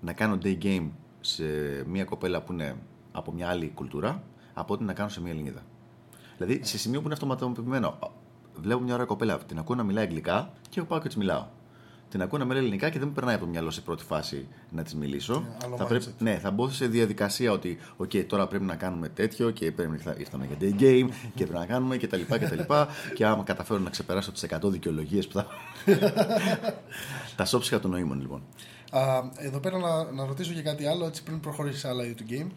να 0.00 0.12
κάνω 0.12 0.38
day 0.42 0.58
game 0.62 0.88
σε 1.20 1.44
μια 1.86 2.04
κοπέλα 2.04 2.42
που 2.42 2.52
είναι 2.52 2.76
από 3.12 3.32
μια 3.32 3.48
άλλη 3.48 3.72
κουλτούρα, 3.74 4.22
από 4.54 4.74
ότι 4.74 4.84
να 4.84 4.92
κάνω 4.92 5.08
σε 5.08 5.20
μια 5.20 5.30
Ελληνίδα. 5.30 5.62
Δηλαδή 6.36 6.60
σε 6.64 6.78
σημείο 6.78 6.98
που 6.98 7.04
είναι 7.04 7.14
αυτοματοποιημένο. 7.14 7.98
Βλέπω 8.60 8.80
μια 8.80 8.94
ώρα 8.94 9.04
κοπέλα, 9.04 9.38
την 9.38 9.58
ακούω 9.58 9.76
να 9.76 9.82
μιλάει 9.82 10.04
αγγλικά 10.04 10.52
και 10.68 10.78
εγώ 10.78 10.88
πάω 10.88 11.00
και 11.00 11.06
της 11.06 11.16
μιλάω. 11.16 11.46
Την 12.10 12.22
ακούω 12.22 12.38
να 12.38 12.44
μιλάει 12.44 12.60
ελληνικά 12.60 12.90
και 12.90 12.98
δεν 12.98 13.08
μου 13.08 13.14
περνάει 13.14 13.34
από 13.34 13.44
το 13.44 13.50
μυαλό 13.50 13.70
σε 13.70 13.80
πρώτη 13.80 14.04
φάση 14.04 14.48
να 14.70 14.82
της 14.82 14.94
μιλήσω. 14.94 15.34
Ναι, 15.40 15.56
άλλο 15.64 15.76
θα 15.76 15.84
mindset. 15.84 15.88
πρέπει, 15.88 16.04
ναι, 16.18 16.38
θα 16.38 16.50
μπω 16.50 16.68
σε 16.68 16.86
διαδικασία 16.86 17.52
ότι 17.52 17.78
okay, 17.98 18.24
τώρα 18.26 18.46
πρέπει 18.46 18.64
να 18.64 18.76
κάνουμε 18.76 19.08
τέτοιο 19.08 19.50
και 19.50 19.72
πρέπει 19.72 20.00
να 20.04 20.14
ήρθαμε 20.18 20.46
για 20.46 20.56
day 20.60 20.82
game 20.82 21.08
και 21.34 21.44
πρέπει 21.44 21.58
να 21.58 21.66
κάνουμε 21.66 21.96
κτλ. 21.96 22.20
Και, 22.20 22.46
τα 22.48 22.54
λοιπά, 22.54 22.88
και 23.14 23.26
άμα 23.26 23.42
καταφέρω 23.42 23.78
να 23.78 23.90
ξεπεράσω 23.90 24.32
τις 24.32 24.46
100 24.48 24.58
δικαιολογίες 24.62 25.26
που 25.26 25.32
θα. 25.32 25.46
τα 27.36 27.44
σώψυχα 27.44 27.80
των 27.80 27.90
νοήμων 27.90 28.20
λοιπόν. 28.20 28.42
Α, 28.90 29.22
εδώ 29.36 29.58
πέρα 29.58 29.78
να, 29.78 30.10
να 30.12 30.26
ρωτήσω 30.26 30.52
και 30.52 30.62
κάτι 30.62 30.86
άλλο, 30.86 31.06
έτσι 31.06 31.22
πριν 31.22 31.40
προχωρήσεις 31.40 31.80
σε 31.80 31.88
άλλα 31.88 32.04
είδη 32.04 32.14
του 32.14 32.24
game. 32.28 32.50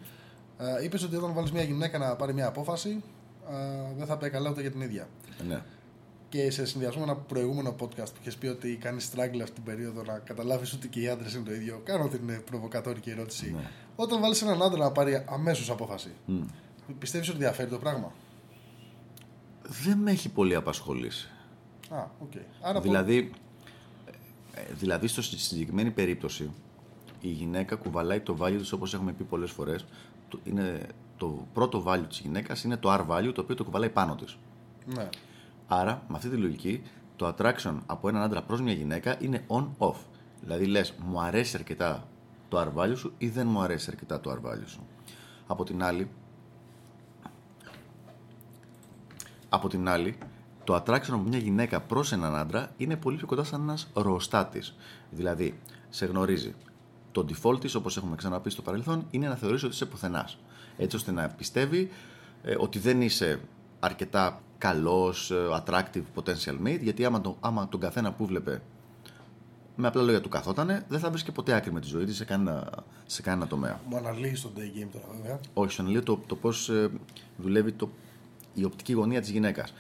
Είπες 0.84 1.04
ότι 1.04 1.16
όταν 1.16 1.34
βάλεις 1.34 1.52
μια 1.52 1.64
γυναίκα 1.64 1.98
να 1.98 2.16
πάρει 2.16 2.34
μια 2.34 2.48
απόφαση, 2.48 2.90
α, 2.90 3.54
δεν 3.98 4.06
θα 4.06 4.18
πάει 4.18 4.30
καλά 4.30 4.50
ούτε 4.50 4.62
για 4.62 4.72
την 4.72 4.82
ίδια. 4.82 5.08
Ναι. 5.48 5.62
Και 6.30 6.52
σε 6.52 6.66
συνδυασμό 6.66 7.06
με 7.06 7.12
ένα 7.12 7.20
προηγούμενο 7.20 7.76
podcast 7.80 8.06
που 8.14 8.20
είχες 8.22 8.36
πει 8.36 8.48
ότι 8.48 8.76
κάνεις 8.76 9.12
struggle 9.14 9.40
αυτή 9.42 9.52
την 9.52 9.64
περίοδο 9.64 10.04
να 10.04 10.18
καταλάβεις 10.18 10.74
ότι 10.74 10.88
και 10.88 11.00
οι 11.00 11.08
άντρες 11.08 11.34
είναι 11.34 11.44
το 11.44 11.54
ίδιο. 11.54 11.82
Κάνω 11.84 12.08
την 12.08 12.30
ε, 12.30 12.34
προβοκατόρικη 12.34 13.10
ερώτηση. 13.10 13.52
Ναι. 13.52 13.70
Όταν 13.96 14.22
βάλεις 14.22 14.42
έναν 14.42 14.62
άντρα 14.62 14.84
να 14.84 14.92
πάρει 14.92 15.26
αμέσως 15.30 15.70
απόφαση, 15.70 16.12
πιστεύεις 17.00 17.30
ότι 17.30 17.38
διαφέρει 17.38 17.70
το 17.70 17.78
πράγμα; 17.78 18.12
δεν 19.84 19.98
με 19.98 20.12
έχει 20.12 20.30
πολύ 20.30 20.56
απασχολήσει. 20.56 21.30
Α, 21.90 22.06
οκ. 22.20 22.32
Άρα 22.62 22.82
Δηλαδή, 22.82 23.32
ε, 24.54 24.74
δηλαδή 24.74 25.08
στο, 25.08 25.22
στη 25.22 25.38
συγκεκριμένη 25.38 25.92
περίπτωση 25.92 26.52
η 27.22 27.28
γυναίκα 27.28 27.76
κουβαλάει 27.76 28.20
το 28.20 28.38
value 28.42 28.58
της 28.58 28.72
όπως 28.72 28.94
έχουμε 28.94 29.12
πει 29.12 29.24
πολλές 29.24 29.52
φορές 29.52 29.86
το, 30.30 30.40
είναι, 30.44 30.82
το 31.18 31.48
πρώτο 31.54 31.84
value 31.88 32.06
της 32.10 32.20
γυναίκας 32.20 32.64
είναι 32.64 32.78
το 32.78 32.94
R 32.94 33.06
value 33.08 33.32
το 33.34 33.42
οποίο 33.42 33.56
το 33.56 33.64
κουβαλάει 33.64 33.90
πάνω 33.90 34.16
της. 34.16 34.38
Ναι. 34.86 35.10
Άρα, 35.72 36.04
με 36.08 36.16
αυτή 36.16 36.30
τη 36.30 36.36
λογική, 36.36 36.84
το 37.16 37.36
attraction 37.38 37.78
από 37.86 38.10
έναν 38.10 38.22
άντρα 38.22 38.42
προς 38.42 38.62
μια 38.62 38.74
γυναίκα 38.74 39.16
είναι 39.20 39.46
on-off. 39.48 39.96
Δηλαδή 40.42 40.66
λες, 40.66 40.94
μου 41.06 41.22
αρέσει 41.22 41.58
αρκετά 41.58 42.08
το 42.50 42.62
R 42.62 42.80
value 42.80 42.98
σου 42.98 43.14
ή 43.18 43.30
δεν 43.30 43.48
μου 43.48 43.62
αρέσει 43.62 43.88
αρκετά 43.90 44.20
το 44.20 44.32
R 44.32 44.48
value 44.48 44.66
σου. 44.66 44.88
Από 45.48 45.64
την 45.64 45.84
άλλη, 45.84 46.10
από 49.50 49.68
την 49.68 49.90
άλλη, 49.90 50.18
το 50.64 50.76
attraction 50.76 51.10
από 51.12 51.24
μια 51.28 51.38
γυναίκα 51.38 51.82
προς 51.82 52.12
έναν 52.12 52.36
άντρα 52.36 52.72
είναι 52.78 52.96
πολύ 52.96 53.18
πιο 53.18 53.28
κοντά 53.28 53.44
σαν 53.44 53.62
ένας 53.62 53.88
ροοστάτης. 53.94 54.76
Δηλαδή, 55.10 55.60
σε 55.90 56.06
γνωρίζει. 56.06 56.56
Το 57.12 57.26
default 57.30 57.60
της, 57.62 57.76
όπως 57.76 57.98
έχουμε 57.98 58.16
ξαναπεί 58.16 58.50
στο 58.50 58.62
παρελθόν, 58.62 59.08
είναι 59.12 59.28
να 59.28 59.36
θεωρείς 59.36 59.64
ότι 59.64 59.74
είσαι 59.74 59.86
πουθενάς. 59.86 60.38
Έτσι 60.78 60.96
ώστε 60.96 61.12
να 61.12 61.28
πιστεύει 61.28 61.90
ε, 62.44 62.56
ότι 62.60 62.80
δεν 62.80 63.02
είσαι 63.02 63.40
αρκετά 63.80 64.42
καλός, 64.60 65.32
ε, 65.32 65.48
attractive 65.52 66.04
potential 66.16 66.68
mate, 66.68 66.80
γιατί 66.82 67.06
άμα, 67.06 67.22
το, 67.22 67.38
άμα 67.40 67.68
τον 67.68 67.80
καθένα 67.80 68.12
που 68.12 68.26
βλέπε 68.26 68.62
με 69.76 69.88
απλά 69.88 70.02
λόγια 70.02 70.22
του 70.22 70.30
καθότανε, 70.30 70.86
δεν 70.88 71.00
θα 71.00 71.10
βρίσκε 71.10 71.32
ποτέ 71.32 71.54
άκρη 71.54 71.72
με 71.72 71.80
τη 71.80 71.88
ζωή 71.88 72.06
της 72.06 72.16
σε 72.16 72.26
κανένα, 72.26 72.84
σε 73.06 73.22
κανένα 73.22 73.48
τομέα. 73.48 73.80
Μου 73.88 73.98
αναλύει 73.98 74.34
το 74.34 74.52
day 74.56 74.80
game 74.80 74.88
τώρα, 74.92 75.06
βέβαια. 75.16 75.40
Όχι, 75.54 75.72
σου 75.72 75.82
αναλύω 75.82 76.04
το, 76.04 76.20
το 76.28 76.36
πώς 76.36 76.72
δουλεύει 77.38 77.72
το, 77.72 77.90
η 78.54 78.64
οπτική 78.64 78.94
γωνία 78.94 79.22
της 79.22 79.30
γυναίκας. 79.30 79.74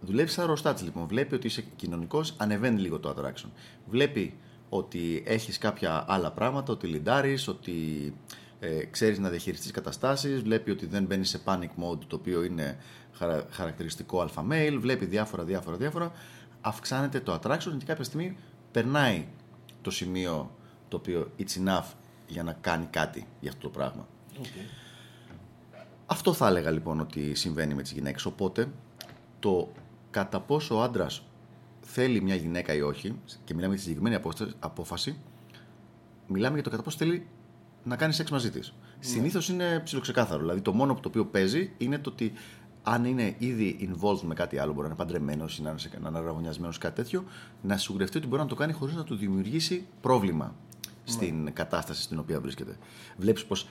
Δουλεύει 0.00 0.30
σαν 0.30 0.46
ροστάτης 0.46 0.82
λοιπόν. 0.82 1.06
Βλέπει 1.06 1.34
ότι 1.34 1.46
είσαι 1.46 1.64
κοινωνικός, 1.76 2.34
ανεβαίνει 2.36 2.80
λίγο 2.80 2.98
το 2.98 3.14
attraction. 3.16 3.48
Βλέπει 3.90 4.34
ότι 4.68 5.22
έχεις 5.26 5.58
κάποια 5.58 6.04
άλλα 6.08 6.32
πράγματα, 6.32 6.72
ότι 6.72 6.86
λιντάρεις, 6.86 7.48
ότι 7.48 8.14
ε, 8.60 8.84
ξέρεις 8.84 9.18
να 9.18 9.28
διαχειριστείς 9.28 9.70
καταστάσεις. 9.70 10.42
Βλέπει 10.42 10.70
ότι 10.70 10.86
δεν 10.86 11.04
μπαίνει 11.04 11.24
σε 11.24 11.40
panic 11.44 11.70
mode, 11.82 12.04
το 12.06 12.16
οποίο 12.16 12.42
είναι 12.42 12.76
χαρα, 13.16 13.46
χαρακτηριστικό 13.50 14.28
alpha 14.28 14.52
male. 14.52 14.76
Βλέπει 14.78 15.04
διάφορα, 15.04 15.44
διάφορα, 15.44 15.76
διάφορα. 15.76 16.12
Αυξάνεται 16.60 17.20
το 17.20 17.40
attraction 17.42 17.74
και 17.78 17.84
κάποια 17.84 18.04
στιγμή 18.04 18.36
περνάει 18.70 19.26
το 19.82 19.90
σημείο 19.90 20.56
το 20.88 20.96
οποίο 20.96 21.30
it's 21.38 21.66
enough 21.66 21.84
για 22.26 22.42
να 22.42 22.52
κάνει 22.52 22.86
κάτι 22.90 23.26
για 23.40 23.50
αυτό 23.50 23.62
το 23.62 23.68
πράγμα. 23.68 24.06
Okay. 24.42 24.86
Αυτό 26.06 26.32
θα 26.32 26.46
έλεγα 26.46 26.70
λοιπόν 26.70 27.00
ότι 27.00 27.34
συμβαίνει 27.34 27.74
με 27.74 27.82
τις 27.82 27.92
γυναίκες. 27.92 28.24
Οπότε 28.24 28.68
το 29.38 29.72
κατά 30.10 30.40
πόσο 30.40 30.76
ο 30.76 30.82
άντρας 30.82 31.22
θέλει 31.80 32.20
μια 32.20 32.34
γυναίκα 32.34 32.74
ή 32.74 32.80
όχι, 32.80 33.18
και 33.44 33.54
μιλάμε 33.54 33.74
για 33.74 33.82
τη 33.82 33.88
συγκεκριμένη 33.88 34.22
απόφαση, 34.58 35.18
μιλάμε 36.26 36.54
για 36.54 36.62
το 36.62 36.70
κατά 36.70 36.82
πόσο 36.82 36.96
θέλει 36.96 37.26
να 37.84 37.96
κάνει 37.96 38.12
σεξ 38.12 38.30
μαζί 38.30 38.50
της. 38.50 38.74
Ναι. 38.98 39.04
Συνήθως 39.04 39.48
είναι 39.48 39.80
ψιλοξεκάθαρο. 39.84 40.40
Δηλαδή 40.40 40.60
το 40.60 40.72
μόνο 40.72 40.94
που 40.94 41.00
το 41.00 41.08
οποίο 41.08 41.26
παίζει 41.26 41.72
είναι 41.78 41.98
το 41.98 42.10
ότι 42.10 42.32
αν 42.88 43.04
είναι 43.04 43.34
ήδη 43.38 43.76
involved 43.90 44.20
με 44.20 44.34
κάτι 44.34 44.58
άλλο, 44.58 44.70
μπορεί 44.72 44.80
να 44.82 44.94
είναι 44.94 44.96
παντρεμένος 45.04 45.58
ή 45.58 45.62
να 45.62 45.70
είναι 45.70 46.06
αναραγωνιασμένος 46.06 46.78
κάτι 46.78 46.94
τέτοιο, 46.94 47.24
να 47.62 47.76
σιγουρευτεί 47.76 48.18
ότι 48.18 48.26
μπορεί 48.26 48.42
να 48.42 48.48
το 48.48 48.54
κάνει 48.54 48.72
χωρίς 48.72 48.94
να 48.94 49.04
του 49.04 49.16
δημιουργήσει 49.16 49.86
πρόβλημα 50.00 50.44
Ναι. 50.86 50.92
στην 51.12 51.52
κατάσταση 51.52 52.02
στην 52.02 52.18
οποία 52.18 52.40
βρίσκεται. 52.40 52.76
Βλέπεις 53.16 53.44
πως. 53.44 53.68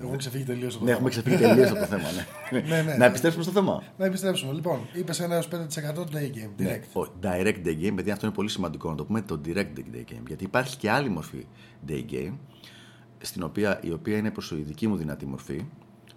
Έχουμε 0.00 0.16
ξεφύγει 0.16 0.44
τελείως 0.44 0.74
από 0.74 0.84
το 0.84 0.90
Ναι, 0.90 0.96
θέμα. 0.96 0.96
έχουμε 0.96 1.10
ξεφύγει 1.10 1.36
τελείως 1.36 1.70
από 1.70 1.78
το 1.78 1.84
θέμα. 1.96 2.08
Ναι. 2.50 2.60
Ναι, 2.60 2.82
ναι. 2.82 2.94
Να 2.96 3.04
επιστρέψουμε 3.04 3.42
στο 3.44 3.52
θέμα. 3.52 3.82
Να 3.98 4.04
επιστρέψουμε. 4.04 4.52
Λοιπόν, 4.52 4.78
είπες 4.92 5.20
ένα 5.20 5.34
έως 5.34 5.48
5% 5.48 5.54
day 6.04 6.14
game. 6.14 6.50
Ναι, 6.56 6.80
Direct. 6.94 7.02
ο 7.02 7.12
direct 7.22 7.66
day 7.66 7.76
game, 7.78 7.94
γιατί 7.94 8.10
αυτό 8.10 8.26
είναι 8.26 8.34
πολύ 8.34 8.48
σημαντικό 8.48 8.90
να 8.90 8.96
το 8.96 9.04
πούμε, 9.04 9.22
το 9.22 9.40
direct 9.44 9.72
day 9.76 9.98
game. 10.12 10.22
Γιατί 10.26 10.44
υπάρχει 10.44 10.76
και 10.76 10.90
άλλη 10.90 11.08
μορφή 11.08 11.46
day 11.88 12.04
game, 12.10 12.32
στην 13.18 13.42
οποία, 13.42 13.80
η 13.82 13.90
οποία 13.92 14.16
είναι 14.16 14.30
προς 14.30 14.50
η 14.50 14.54
δική 14.54 14.86
μου 14.88 14.96
δυνατή 14.96 15.26
μορφή. 15.26 15.64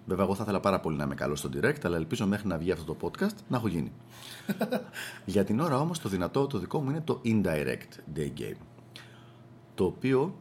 Βέβαια, 0.08 0.24
εγώ 0.24 0.34
θα 0.34 0.42
ήθελα 0.42 0.60
πάρα 0.60 0.80
πολύ 0.80 0.96
να 0.96 1.04
είμαι 1.04 1.14
καλός 1.14 1.38
στο 1.38 1.48
direct, 1.54 1.84
αλλά 1.84 1.96
ελπίζω 1.96 2.26
μέχρι 2.26 2.48
να 2.48 2.58
βγει 2.58 2.72
αυτό 2.72 2.94
το 2.94 2.96
podcast 3.02 3.34
να 3.48 3.56
έχω 3.56 3.68
γίνει. 3.68 3.92
Για 5.24 5.44
την 5.44 5.60
ώρα 5.60 5.80
όμως 5.80 5.98
το 5.98 6.08
δυνατό, 6.08 6.46
το 6.46 6.58
δικό 6.58 6.80
μου 6.80 6.90
είναι 6.90 7.00
το 7.00 7.20
indirect 7.24 8.16
day 8.16 8.30
game. 8.38 8.56
Το 9.74 9.84
οποίο 9.84 10.34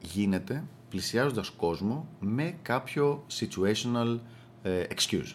γίνεται 0.00 0.64
πλησιάζοντας 0.88 1.50
κόσμο 1.50 2.08
με 2.20 2.58
κάποιο 2.62 3.24
situational 3.40 4.18
ε, 4.62 4.82
excuse. 4.94 5.34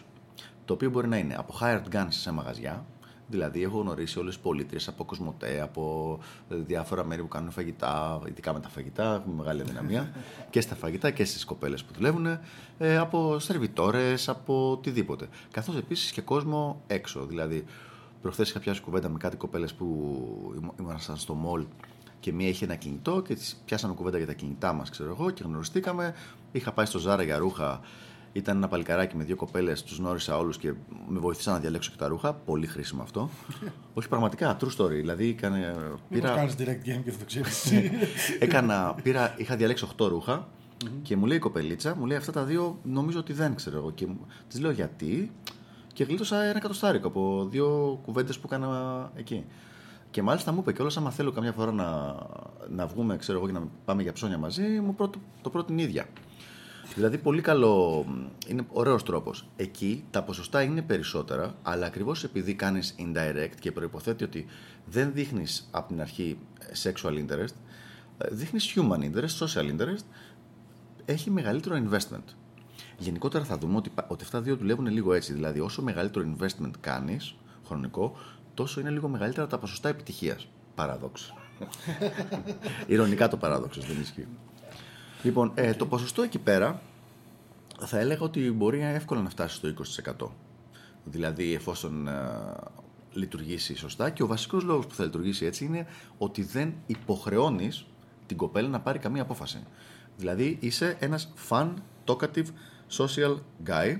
Το 0.64 0.74
οποίο 0.74 0.90
μπορεί 0.90 1.08
να 1.08 1.16
είναι 1.16 1.34
από 1.34 1.54
hired 1.60 1.84
guns 1.92 2.06
σε 2.08 2.32
μαγαζιά, 2.32 2.86
δηλαδή 3.32 3.62
έχω 3.62 3.78
γνωρίσει 3.78 4.18
όλες 4.18 4.34
τις 4.34 4.42
πολίτριες 4.42 4.88
από 4.88 5.04
κοσμοτέ, 5.04 5.60
από 5.60 6.18
ε, 6.50 6.54
διάφορα 6.56 7.04
μέρη 7.04 7.22
που 7.22 7.28
κάνουν 7.28 7.50
φαγητά, 7.50 8.20
ειδικά 8.28 8.52
με 8.52 8.60
τα 8.60 8.68
φαγητά, 8.68 9.14
έχουμε 9.14 9.34
μεγάλη 9.34 9.60
αδυναμία, 9.60 10.12
και 10.50 10.60
στα 10.60 10.74
φαγητά 10.74 11.10
και 11.10 11.24
στις 11.24 11.44
κοπέλες 11.44 11.84
που 11.84 11.92
δουλεύουν, 11.94 12.26
ε, 12.78 12.96
από 12.96 13.38
σερβιτόρες, 13.38 14.28
από 14.28 14.70
οτιδήποτε. 14.70 15.28
Καθώς 15.50 15.76
επίσης 15.76 16.10
και 16.12 16.20
κόσμο 16.20 16.82
έξω, 16.86 17.26
δηλαδή 17.26 17.64
προχθές 18.22 18.50
είχα 18.50 18.58
πιάσει 18.60 18.80
κουβέντα 18.80 19.08
με 19.08 19.18
κάτι 19.18 19.36
κοπέλες 19.36 19.74
που 19.74 19.86
ήμ- 20.62 20.80
ήμασταν 20.80 21.16
στο 21.16 21.36
mall 21.46 21.66
και 22.20 22.32
μία 22.32 22.48
είχε 22.48 22.64
ένα 22.64 22.74
κινητό 22.74 23.22
και 23.22 23.34
τις 23.34 23.62
πιάσαμε 23.64 23.94
κουβέντα 23.94 24.16
για 24.16 24.26
τα 24.26 24.32
κινητά 24.32 24.72
μας, 24.72 24.90
ξέρω 24.90 25.10
εγώ, 25.18 25.30
και 25.30 25.42
γνωριστήκαμε. 25.46 26.14
Είχα 26.52 26.72
πάει 26.72 26.86
στο 26.86 26.98
Ζάρα 26.98 27.22
για 27.22 27.38
ρούχα. 27.38 27.80
Ήταν 28.32 28.56
ένα 28.56 28.68
παλικαράκι 28.68 29.16
με 29.16 29.24
δύο 29.24 29.36
κοπέλες, 29.36 29.82
τους 29.82 29.98
γνώρισα 29.98 30.38
όλους 30.38 30.58
και 30.58 30.72
με 31.08 31.18
βοήθησαν 31.18 31.52
να 31.52 31.60
διαλέξω 31.60 31.90
και 31.90 31.96
τα 31.96 32.08
ρούχα. 32.08 32.34
Πολύ 32.34 32.66
χρήσιμο 32.66 33.02
αυτό. 33.02 33.30
Όχι, 33.94 34.08
πραγματικά, 34.08 34.56
true 34.60 34.76
story. 34.78 34.88
Δηλαδή, 34.88 35.28
έκανε, 35.28 35.74
Μήπως 35.76 36.00
πήρα, 36.08 36.34
κάνεις 36.34 36.54
direct 36.58 36.88
game 36.88 37.02
και 37.04 37.10
δεν 37.10 37.18
το 37.18 37.24
ξέρεις. 37.24 37.72
έκανα, 38.38 38.94
πήρα, 39.02 39.34
είχα 39.36 39.56
διαλέξει 39.56 39.86
8 39.96 40.06
ρουχα 40.08 40.48
και 41.02 41.16
μου 41.16 41.26
λέει 41.26 41.36
η 41.36 41.40
κοπελίτσα, 41.40 41.96
μου 41.96 42.06
λέει 42.06 42.16
αυτά 42.16 42.32
τα 42.32 42.44
δύο 42.44 42.78
νομίζω 42.82 43.18
ότι 43.18 43.32
δεν 43.32 43.54
ξέρω 43.54 43.76
εγώ. 43.76 43.90
Και 43.90 44.06
της 44.48 44.60
λέω 44.60 44.70
γιατί; 44.70 45.30
Και 45.92 46.04
γλίτωσα 46.04 46.42
ένα 46.42 46.56
εκατοστάρικο 46.56 47.06
από 47.06 47.46
δύο 47.50 47.98
κουβέντες 48.04 48.38
που 48.38 48.48
έκανα 48.50 49.10
εκεί. 49.14 49.44
Και 50.10 50.22
μάλιστα 50.22 50.52
μου 50.52 50.58
είπε 50.60 50.72
κιόλας, 50.72 50.96
άμα 50.96 51.10
θέλω 51.10 51.32
καμιά 51.32 51.52
φορά 51.52 51.72
να, 51.72 52.16
να 52.68 52.86
βγούμε, 52.86 53.16
ξέρω 53.16 53.38
εγώ, 53.38 53.46
και 53.46 53.52
να 53.52 53.68
πάμε 53.84 54.02
για 54.02 54.12
ψώνια 54.12 54.38
μαζί, 54.38 54.62
μου 54.62 54.94
πρώτο, 54.94 55.18
το 55.42 55.50
πρώτο 55.50 55.72
είναι 55.72 55.82
ίδια. 55.82 56.06
Δηλαδή, 56.94 57.18
πολύ 57.18 57.40
καλό, 57.40 58.04
είναι 58.48 58.66
ωραίος 58.72 59.02
τρόπος. 59.02 59.46
Εκεί 59.56 60.04
τα 60.10 60.22
ποσοστά 60.22 60.62
είναι 60.62 60.82
περισσότερα, 60.82 61.54
αλλά 61.62 61.86
ακριβώς 61.86 62.24
επειδή 62.24 62.54
κάνεις 62.54 62.94
indirect 62.98 63.54
και 63.60 63.72
προποθέτει 63.72 64.24
ότι 64.24 64.46
δεν 64.86 65.12
δείχνεις 65.12 65.68
από 65.70 65.88
την 65.88 66.00
αρχή 66.00 66.38
sexual 66.82 67.24
interest, 67.26 67.54
δείχνεις 68.30 68.74
human 68.76 68.98
interest, 68.98 69.46
social 69.46 69.78
interest, 69.80 70.04
έχει 71.04 71.30
μεγαλύτερο 71.30 71.76
investment. 71.88 72.34
Γενικότερα 72.98 73.44
θα 73.44 73.58
δούμε 73.58 73.76
ότι, 73.76 73.90
πα- 73.90 74.06
ότι 74.08 74.24
αυτά 74.24 74.40
δύο 74.40 74.56
δουλεύουν 74.56 74.86
λίγο 74.86 75.12
έτσι. 75.12 75.32
Δηλαδή, 75.32 75.60
όσο 75.60 75.82
μεγαλύτερο 75.82 76.34
investment 76.38 76.70
κάνεις, 76.80 77.34
χρονικό, 77.66 78.16
τόσο 78.54 78.80
είναι 78.80 78.90
λίγο 78.90 79.08
μεγαλύτερα 79.08 79.46
τα 79.46 79.58
ποσοστά 79.58 79.88
επιτυχίας. 79.88 80.48
Παράδοξο. 80.74 81.34
Ηρωνικά 82.86 83.28
το 83.28 83.36
παράδοξο, 83.36 83.80
δεν 83.80 84.00
ισχύει. 84.00 84.26
Λοιπόν, 85.22 85.52
ε, 85.54 85.74
το 85.74 85.86
ποσοστό 85.86 86.22
εκεί 86.22 86.38
πέρα 86.38 86.82
θα 87.78 87.98
έλεγα 87.98 88.20
ότι 88.20 88.50
μπορεί 88.50 88.80
εύκολα 88.80 89.22
να 89.22 89.30
φτάσει 89.30 89.56
στο 89.56 89.68
20%. 89.68 90.28
Δηλαδή, 91.04 91.54
εφόσον 91.54 92.08
ε, 92.08 92.12
λειτουργήσει 93.12 93.76
σωστά. 93.76 94.10
Και 94.10 94.22
ο 94.22 94.26
βασικός 94.26 94.62
λόγος 94.62 94.86
που 94.86 94.94
θα 94.94 95.04
λειτουργήσει 95.04 95.44
έτσι 95.44 95.64
είναι 95.64 95.86
ότι 96.18 96.42
δεν 96.42 96.74
υποχρεώνεις 96.86 97.86
την 98.26 98.36
κοπέλα 98.36 98.68
να 98.68 98.80
πάρει 98.80 98.98
καμία 98.98 99.22
απόφαση. 99.22 99.62
Δηλαδή, 100.16 100.58
είσαι 100.60 100.96
ένας 100.98 101.32
fun, 101.48 101.74
talkative, 102.06 102.46
social 102.96 103.36
guy 103.66 103.98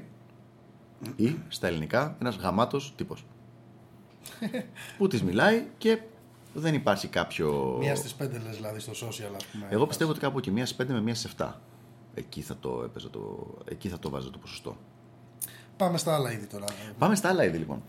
ή 1.17 1.37
στα 1.49 1.67
ελληνικά 1.67 2.17
ένας 2.21 2.37
γαμάτος 2.37 2.93
τύπος. 2.97 3.25
που 4.99 5.07
της 5.07 5.23
μιλάει 5.23 5.67
και 5.79 5.99
δεν 6.55 6.75
υπάρχει 6.75 7.09
κάποιο. 7.09 7.77
Μία 7.79 7.97
στις 7.97 8.15
πέντε 8.15 8.39
λες 8.39 8.57
δηλαδή 8.57 8.81
στο 8.81 8.93
social, 8.93 9.33
ας 9.37 9.45
πούμε. 9.45 9.67
Εγώ 9.71 9.87
πιστεύω 9.87 10.11
ότι 10.11 10.21
κάπου 10.21 10.39
εκεί 10.39 10.51
μία 10.51 10.67
στις 10.67 10.87
5 10.87 10.91
με 10.93 11.01
μία 11.01 11.15
στις 11.15 11.35
7. 11.39 11.53
Εκεί 12.15 12.41
θα 12.41 12.57
το, 12.61 12.83
έπαιζε 12.85 13.09
το, 13.09 13.55
εκεί 13.65 13.89
θα 13.89 13.99
το 13.99 14.11
βάζω 14.11 14.31
το 14.31 14.39
ποσοστό. 14.39 14.77
Πάμε 15.77 15.99
στα 15.99 16.15
άλλα 16.15 16.33
είδη 16.33 16.47
τώρα. 16.47 16.65
Πάμε 16.99 17.15
στα 17.15 17.29
άλλα 17.29 17.45
είδη 17.45 17.59
λοιπόν. 17.59 17.83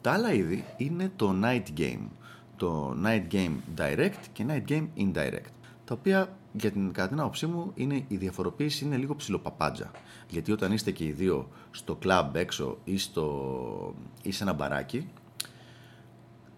Τα 0.00 0.12
άλλα 0.12 0.32
είδη 0.32 0.64
είναι 0.76 1.12
το 1.16 1.34
night 1.42 1.78
game. 1.78 2.06
Το 2.56 2.96
night 3.04 3.26
game 3.32 3.56
direct 3.76 4.22
και 4.32 4.44
night 4.48 4.70
game 4.70 4.88
indirect. 4.96 5.52
Τα 5.84 5.94
οποία 5.94 6.36
για 6.52 6.70
την, 6.70 6.92
κατά 6.92 7.08
την 7.08 7.20
άποψή 7.20 7.46
μου 7.46 7.70
είναι, 7.74 8.04
η 8.08 8.16
διαφοροποίηση 8.16 8.84
είναι 8.84 8.96
λίγο 8.96 9.14
ψηλοπαπάντζα. 9.16 9.90
Γιατί 10.28 10.52
όταν 10.52 10.72
είστε 10.72 10.90
και 10.90 11.04
οι 11.04 11.12
δύο 11.12 11.48
στο 11.70 11.98
club 12.04 12.30
έξω 12.32 12.78
ή, 12.84 12.98
στο, 12.98 13.94
ή 14.22 14.32
σε 14.32 14.42
ένα 14.42 14.52
μπαράκι, 14.52 15.08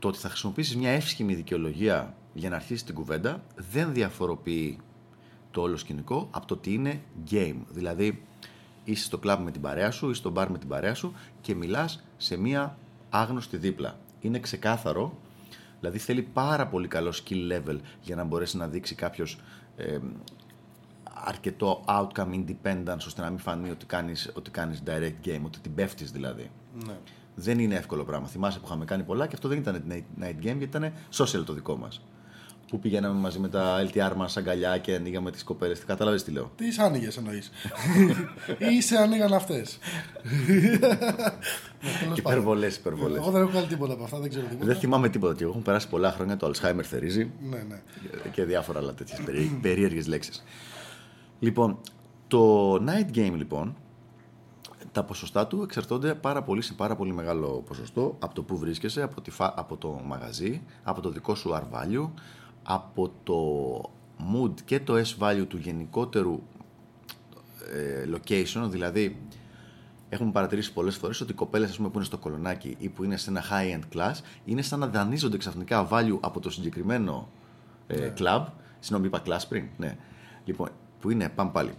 το 0.00 0.09
ότι 0.09 0.19
θα 0.19 0.28
χρησιμοποιήσεις 0.28 0.76
μια 0.76 0.90
εύσχημη 0.90 1.35
δικαιολογία 1.35 2.14
για 2.33 2.50
να 2.50 2.57
αρχίσεις 2.57 2.85
την 2.85 2.95
κουβέντα 2.95 3.42
δεν 3.71 3.92
διαφοροποιεί 3.92 4.78
το 5.50 5.61
όλο 5.61 5.76
σκηνικό 5.76 6.28
από 6.30 6.47
το 6.47 6.54
ότι 6.54 6.75
είναι 6.75 7.00
game. 7.30 7.57
Δηλαδή, 7.69 8.23
είσαι 8.85 9.04
στο 9.04 9.19
κλαμπ 9.19 9.45
με 9.45 9.50
την 9.50 9.61
παρέα 9.61 9.90
σου 9.90 10.11
ή 10.11 10.14
στο 10.14 10.30
μπαρ 10.30 10.50
με 10.50 10.59
την 10.59 10.69
παρέα 10.69 10.95
σου 10.95 11.14
και 11.40 11.54
μιλάς 11.54 12.02
σε 12.16 12.37
μία 12.37 12.78
άγνωστη 13.11 13.57
δίπλα. 13.57 13.99
Είναι 14.21 14.38
ξεκάθαρο, 14.38 15.19
δηλαδή 15.80 15.99
θέλει 15.99 16.23
πάρα 16.23 16.66
πολύ 16.66 16.88
καλό 16.88 17.12
skill 17.25 17.52
level 17.52 17.78
για 18.00 18.16
να 18.16 18.25
μπορέσει 18.25 18.57
να 18.57 18.69
δείξει 18.69 18.95
κάποιος 18.95 19.38
ε, 19.76 19.99
αρκετό 21.25 21.85
outcome 21.87 22.45
independence 22.45 22.97
ώστε 23.07 23.23
να 23.23 23.30
μην 23.30 23.38
φανεί 23.38 23.71
ότι 23.71 23.87
κάνεις, 23.87 24.33
ότι 24.35 24.50
κάνεις 24.50 24.83
direct 24.87 25.26
game, 25.26 25.42
ότι 25.45 25.59
την 25.59 25.75
πέφτεις 25.75 26.11
δηλαδή. 26.11 26.50
Ναι. 26.87 26.95
Δεν 27.40 27.59
είναι 27.59 27.75
εύκολο 27.75 28.04
πράγμα. 28.04 28.26
Θυμάσαι 28.26 28.59
που 28.59 28.64
είχαμε 28.66 28.85
κάνει 28.85 29.02
πολλά 29.02 29.26
και 29.26 29.35
αυτό 29.35 29.49
δεν 29.49 29.59
ήταν 29.59 29.82
night 30.20 30.25
game 30.25 30.40
γιατί 30.42 30.62
ήταν 30.64 30.92
social 31.16 31.42
το 31.47 31.52
δικό 31.52 31.76
μας. 31.76 32.04
Που 32.68 32.78
πηγαίναμε 32.78 33.20
μαζί 33.20 33.38
με 33.38 33.49
τα 33.49 33.88
LTR 33.90 34.12
μας 34.16 34.37
αγκαλιά 34.37 34.78
και 34.78 34.94
ανοίγαμε 34.94 35.30
τις 35.30 35.44
κοπέλες. 35.44 35.85
Κατάλαβες 35.85 36.23
τι 36.25 36.30
λέω. 36.30 36.50
Τις 36.56 36.78
άνοιγες 36.78 37.16
εννοείς. 37.16 37.50
ή 38.59 38.80
σε 38.82 38.97
ανοίγαν 38.97 39.32
αυτές. 39.32 39.78
Υπερβολές, 42.16 42.76
υπερβολές. 42.76 43.16
Εγώ 43.16 43.30
δεν 43.30 43.42
έχω 43.42 43.50
κάνει 43.50 43.66
τίποτα 43.66 43.92
από 43.92 44.04
αυτά, 44.04 44.18
δεν 44.18 44.28
ξέρω 44.30 44.47
τίποτα. 44.47 44.66
Δεν 44.66 44.76
θυμάμαι 44.76 45.09
τίποτα. 45.09 45.35
Και 45.35 45.42
εγώ 45.42 45.52
έχω 45.52 45.61
περάσει 45.61 45.88
πολλά 45.88 46.12
χρόνια 46.12 46.37
το 46.37 46.50
Alzheimer 46.54 46.82
θερίζει 46.82 47.30
Ναι, 47.50 47.62
ναι. 47.68 47.80
και 48.32 48.44
διάφορα 48.44 48.78
άλλα 48.78 48.94
τέτοιες 48.94 49.20
περί- 49.25 49.59
περίεργες 49.62 50.06
λέξεις. 50.06 50.44
Λοιπόν, 51.38 51.78
το 52.28 52.75
night 52.75 53.16
game 53.16 53.32
λοιπόν, 53.37 53.76
τα 54.92 55.04
ποσοστά 55.04 55.47
του 55.47 55.62
εξαρτώνται 55.62 56.14
πάρα 56.14 56.42
πολύ 56.42 56.62
σε 56.62 56.73
πάρα 56.75 56.97
πολύ 56.97 57.12
μεγάλο 57.12 57.62
ποσοστό 57.66 58.16
από 58.18 58.35
το 58.35 58.42
που 58.42 58.59
βρίσκεσαι, 58.59 59.02
από, 59.02 59.20
τη 59.20 59.30
φα- 59.30 59.59
από 59.59 59.76
το 59.76 60.00
μαγαζί, 60.04 60.62
από 60.82 61.00
το 61.00 61.11
δικό 61.11 61.35
σου 61.35 61.50
R 61.50 61.76
value, 61.76 62.11
από 62.62 63.12
το 63.23 63.40
mood 64.35 64.61
και 64.64 64.80
το 64.80 64.94
S 64.97 65.18
value 65.18 65.44
του 65.49 65.56
γενικότερου 65.56 66.42
ε, 67.73 68.09
location, 68.14 68.66
δηλαδή 68.68 69.23
έχουμε 70.09 70.32
παρατηρήσει 70.32 70.73
πολλές 70.73 70.97
φορές 70.97 71.20
ότι 71.20 71.32
οι 71.32 71.35
κοπέλες 71.35 71.70
ας 71.70 71.76
πούμε, 71.76 71.88
που 71.88 71.97
είναι 71.97 72.04
στο 72.04 72.18
κολονάκι 72.18 72.76
ή 72.78 72.88
που 72.88 73.04
είναι 73.04 73.16
σε 73.16 73.30
ένα 73.30 73.42
high-end 73.42 73.97
class 73.97 74.14
είναι 74.44 74.62
σαν 74.62 74.78
να 74.78 74.87
δανείζονται 74.87 75.37
ξαφνικά 75.37 75.88
value 75.90 76.18
από 76.20 76.40
το 76.40 76.50
συγκεκριμένο 76.50 77.28
ε, 77.87 78.12
club. 78.18 78.44
Συγγνώμη, 78.78 79.06
είπα 79.06 79.23
class 79.26 79.49
πριν. 79.49 79.64
Ναι. 79.76 79.97
Λοιπόν, 80.44 80.68
που 81.00 81.11
είναι, 81.11 81.28
πάμε 81.28 81.50
πάλι. 81.50 81.73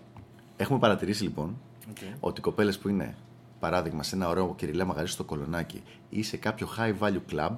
Έχουμε 0.57 0.79
παρατηρήσει 0.79 1.23
λοιπόν 1.23 1.57
Okay. 1.91 2.15
ότι 2.19 2.39
οι 2.39 2.43
κοπέλες 2.43 2.77
που 2.77 2.89
είναι, 2.89 3.15
παράδειγμα, 3.59 4.03
σε 4.03 4.15
ένα 4.15 4.27
ωραίο 4.27 4.55
κυριλέ 4.57 4.83
μαγαζί 4.83 5.11
στο 5.11 5.23
κολονάκι 5.23 5.83
ή 6.09 6.23
σε 6.23 6.37
κάποιο 6.37 6.67
high 6.77 6.93
value 6.99 7.33
club, 7.33 7.55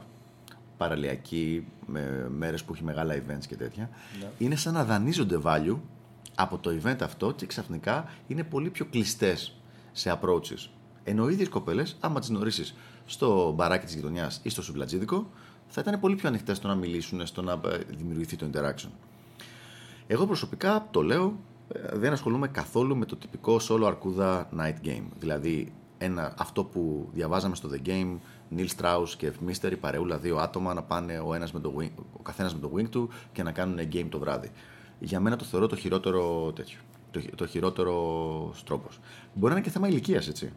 παραλιακή, 0.77 1.67
με 1.85 2.27
μέρες 2.29 2.63
που 2.63 2.73
έχει 2.73 2.83
μεγάλα 2.83 3.15
events 3.15 3.45
και 3.47 3.55
τέτοια, 3.55 3.89
είναι 4.37 4.55
σαν 4.55 4.73
να 4.73 4.85
δανείζονται 4.85 5.39
value 5.43 5.77
από 6.35 6.57
το 6.57 6.79
event 6.83 7.01
αυτό 7.01 7.31
και 7.31 7.45
ξαφνικά 7.45 8.09
είναι 8.27 8.43
πολύ 8.43 8.69
πιο 8.69 8.85
κλειστές 8.85 9.55
σε 9.91 10.19
approaches. 10.19 10.69
Ενώ 11.03 11.29
οι 11.29 11.33
ίδιες 11.33 11.49
κοπέλες, 11.49 11.97
άμα 11.99 12.19
τις 12.19 12.29
γνωρίσεις 12.29 12.75
στο 13.05 13.51
μπαράκι 13.55 13.85
της 13.85 13.95
γειτονιάς 13.95 14.39
ή 14.43 14.49
στο 14.49 14.61
σουβλατζίδικο, 14.61 15.29
θα 15.67 15.81
ήταν 15.81 15.99
πολύ 15.99 16.15
πιο 16.15 16.29
ανοιχτές 16.29 16.57
στο 16.57 16.67
να 16.67 16.75
μιλήσουν, 16.75 17.25
στο 17.25 17.41
να 17.41 17.51
ε, 17.51 17.77
δημιουργηθεί 17.97 18.35
το 18.35 18.49
interaction. 18.53 18.89
Εγώ 20.07 20.25
προσωπικά 20.25 20.87
το 20.91 21.01
λέω, 21.01 21.25
ε, 21.25 21.52
δεν 21.93 22.11
ασχολούμαι 22.11 22.47
καθόλου 22.47 22.97
με 22.97 23.05
το 23.05 23.15
τυπικό 23.15 23.59
solo 23.69 23.83
αρκούδα 23.85 24.49
night 24.59 24.87
game. 24.87 25.03
Δηλαδή 25.19 25.73
ένα, 25.97 26.33
αυτό 26.37 26.63
που 26.63 27.09
διαβάζαμε 27.13 27.55
στο 27.55 27.69
The 27.73 27.87
Game, 27.87 28.17
Neil 28.57 28.67
Strauss 28.77 29.07
και 29.17 29.31
Mystery, 29.47 29.73
παρεούλα 29.79 30.17
δύο 30.17 30.37
άτομα 30.37 30.73
να 30.73 30.83
πάνε 30.83 31.19
ο, 31.19 31.33
ένας 31.33 31.51
με 31.51 31.59
το 31.59 31.73
wing, 31.79 32.03
ο 32.17 32.21
καθένας 32.21 32.53
με 32.53 32.59
το 32.59 32.71
wing 32.75 32.89
του 32.89 33.09
και 33.31 33.43
να 33.43 33.51
κάνουν 33.51 33.79
game 33.93 34.07
το 34.09 34.19
βράδυ. 34.19 34.51
Για 34.99 35.19
μένα 35.19 35.35
το 35.35 35.45
θεωρώ 35.45 35.67
το 35.67 35.75
χειρότερο 35.75 36.51
τέτοιο. 36.55 36.77
Το, 37.11 37.19
χει- 37.19 37.35
το 37.35 37.47
χειρότερο 37.47 37.93
τρόπος. 38.65 38.99
Μπορεί 39.33 39.53
να 39.53 39.59
είναι 39.59 39.67
και 39.67 39.73
θέμα 39.73 39.87
ηλικίας, 39.87 40.27
έτσι. 40.27 40.53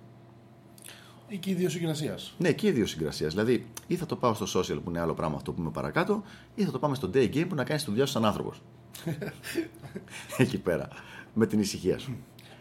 Ή 1.28 1.38
και 1.38 1.50
ιδιοσυγκρασία. 1.50 2.18
Ναι, 2.38 2.52
και 2.52 2.66
ιδιοσυγκρασία. 2.66 3.28
Δηλαδή, 3.28 3.66
ή 3.86 3.96
θα 3.96 4.06
το 4.06 4.16
πάω 4.16 4.34
στο 4.34 4.60
social 4.60 4.78
που 4.84 4.90
είναι 4.90 5.00
άλλο 5.00 5.14
πράγμα 5.14 5.36
αυτό 5.36 5.52
που 5.52 5.60
είμαι 5.60 5.70
παρακάτω, 5.70 6.22
ή 6.54 6.64
θα 6.64 6.70
το 6.70 6.78
πάμε 6.78 6.94
στο 6.94 7.10
day 7.14 7.34
game 7.34 7.46
που 7.48 7.54
να 7.54 7.64
κάνει 7.64 7.80
τη 7.80 7.86
δουλειά 7.86 8.06
σου 8.06 8.12
σαν 8.12 8.24
άνθρωπος. 8.24 8.62
Εκεί 10.38 10.58
πέρα. 10.58 10.88
Με 11.34 11.46
την 11.46 11.60
ησυχία 11.60 11.98
σου. 11.98 12.16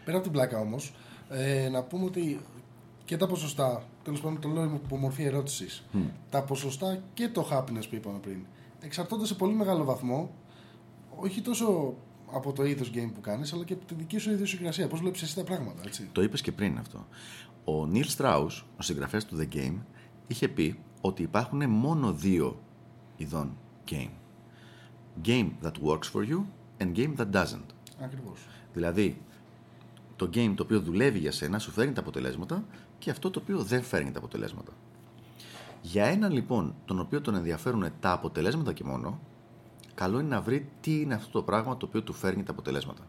Πέρα 0.06 0.18
από 0.18 0.26
την 0.26 0.36
πλάκα 0.36 0.60
όμως, 0.60 0.94
ε, 1.30 1.70
να 1.70 1.84
πούμε 1.84 2.06
ότι 2.06 2.40
και 3.06 3.18
τα 3.18 3.28
ποσοστά, 3.28 3.84
τέλος 4.04 4.22
πάντων 4.22 4.42
το 4.42 4.50
λέω 4.50 4.64
υπό 4.64 4.98
μορφή 4.98 5.24
ερώτησης, 5.24 5.86
τα 6.30 6.44
ποσοστά 6.44 7.04
και 7.14 7.28
το 7.28 7.48
happiness 7.52 7.84
που 7.90 7.96
είπαμε 7.96 8.20
πριν 8.20 8.46
εξαρτώνται 8.86 9.26
σε 9.26 9.34
πολύ 9.34 9.54
μεγάλο 9.54 9.84
βαθμό 9.84 10.32
όχι 11.16 11.42
τόσο 11.42 11.96
από 12.32 12.54
το 12.54 12.66
είδος 12.66 12.92
game 12.94 13.12
που 13.14 13.22
κάνεις, 13.22 13.54
αλλά 13.54 13.64
και 13.64 13.74
από 13.74 13.86
τη 13.86 13.94
δική 13.94 14.18
σου 14.18 14.32
ιδιοσυγκρασία. 14.32 14.88
Πώς 14.88 15.00
βλέπεις 15.00 15.22
εσύ 15.22 15.36
τα 15.36 15.44
πράγματα, 15.44 15.82
έτσι. 15.86 16.10
Το 16.12 16.22
είπες 16.22 16.42
και 16.42 16.52
πριν 16.52 16.78
αυτό. 16.78 17.08
Ο 17.64 17.86
Νίλ 17.86 18.06
Strauss, 18.18 18.64
ο 18.78 18.82
συγγραφέας 18.82 19.26
του 19.26 19.38
The 19.40 19.56
Game, 19.56 19.78
είχε 20.28 20.48
πει 20.48 20.80
ότι 21.02 21.22
υπάρχουν 21.24 21.70
μόνο 21.70 22.14
δύο 22.14 22.60
ειδών 23.18 23.58
game. 23.92 24.12
Game 25.24 25.50
that 25.64 25.72
works 25.82 26.08
for 26.14 26.24
you 26.30 26.40
and 26.80 26.96
game 26.96 27.16
that 27.18 27.32
doesn't. 27.32 27.74
Ακριβώς. 28.00 28.48
Δηλαδή, 28.74 29.22
το 30.16 30.30
game 30.34 30.54
το 30.56 30.64
οποίο 30.64 30.80
δουλεύει 30.80 31.20
για 31.20 31.32
σένα 31.32 31.60
σου 31.60 31.72
φέρνει 31.72 31.94
τα 31.94 32.02
αποτελέσματα 32.02 32.64
και 32.98 33.10
αυτό 33.10 33.30
το 33.30 33.40
οποίο 33.44 33.64
δεν 33.64 33.84
φέρνει 33.84 34.12
τα 34.12 34.20
αποτελέσματα. 34.20 34.72
Για 35.82 36.06
έναν 36.06 36.32
λοιπόν, 36.32 36.76
τον 36.86 37.00
οποίο 37.00 37.22
τον 37.22 37.36
ενδιαφέρουν 37.36 37.92
τα 38.00 38.12
αποτελέσματα 38.12 38.74
και 38.74 38.84
μόνο, 38.84 39.20
καλό 39.94 40.20
είναι 40.20 40.28
να 40.28 40.42
βρει 40.42 40.70
τι 40.82 41.02
είναι 41.02 41.14
αυτό 41.14 41.32
το 41.32 41.42
πράγμα 41.42 41.78
το 41.78 41.86
οποίο 41.86 42.02
του 42.02 42.14
φέρνει 42.14 42.44
τα 42.44 42.52
αποτελέσματα. 42.52 43.04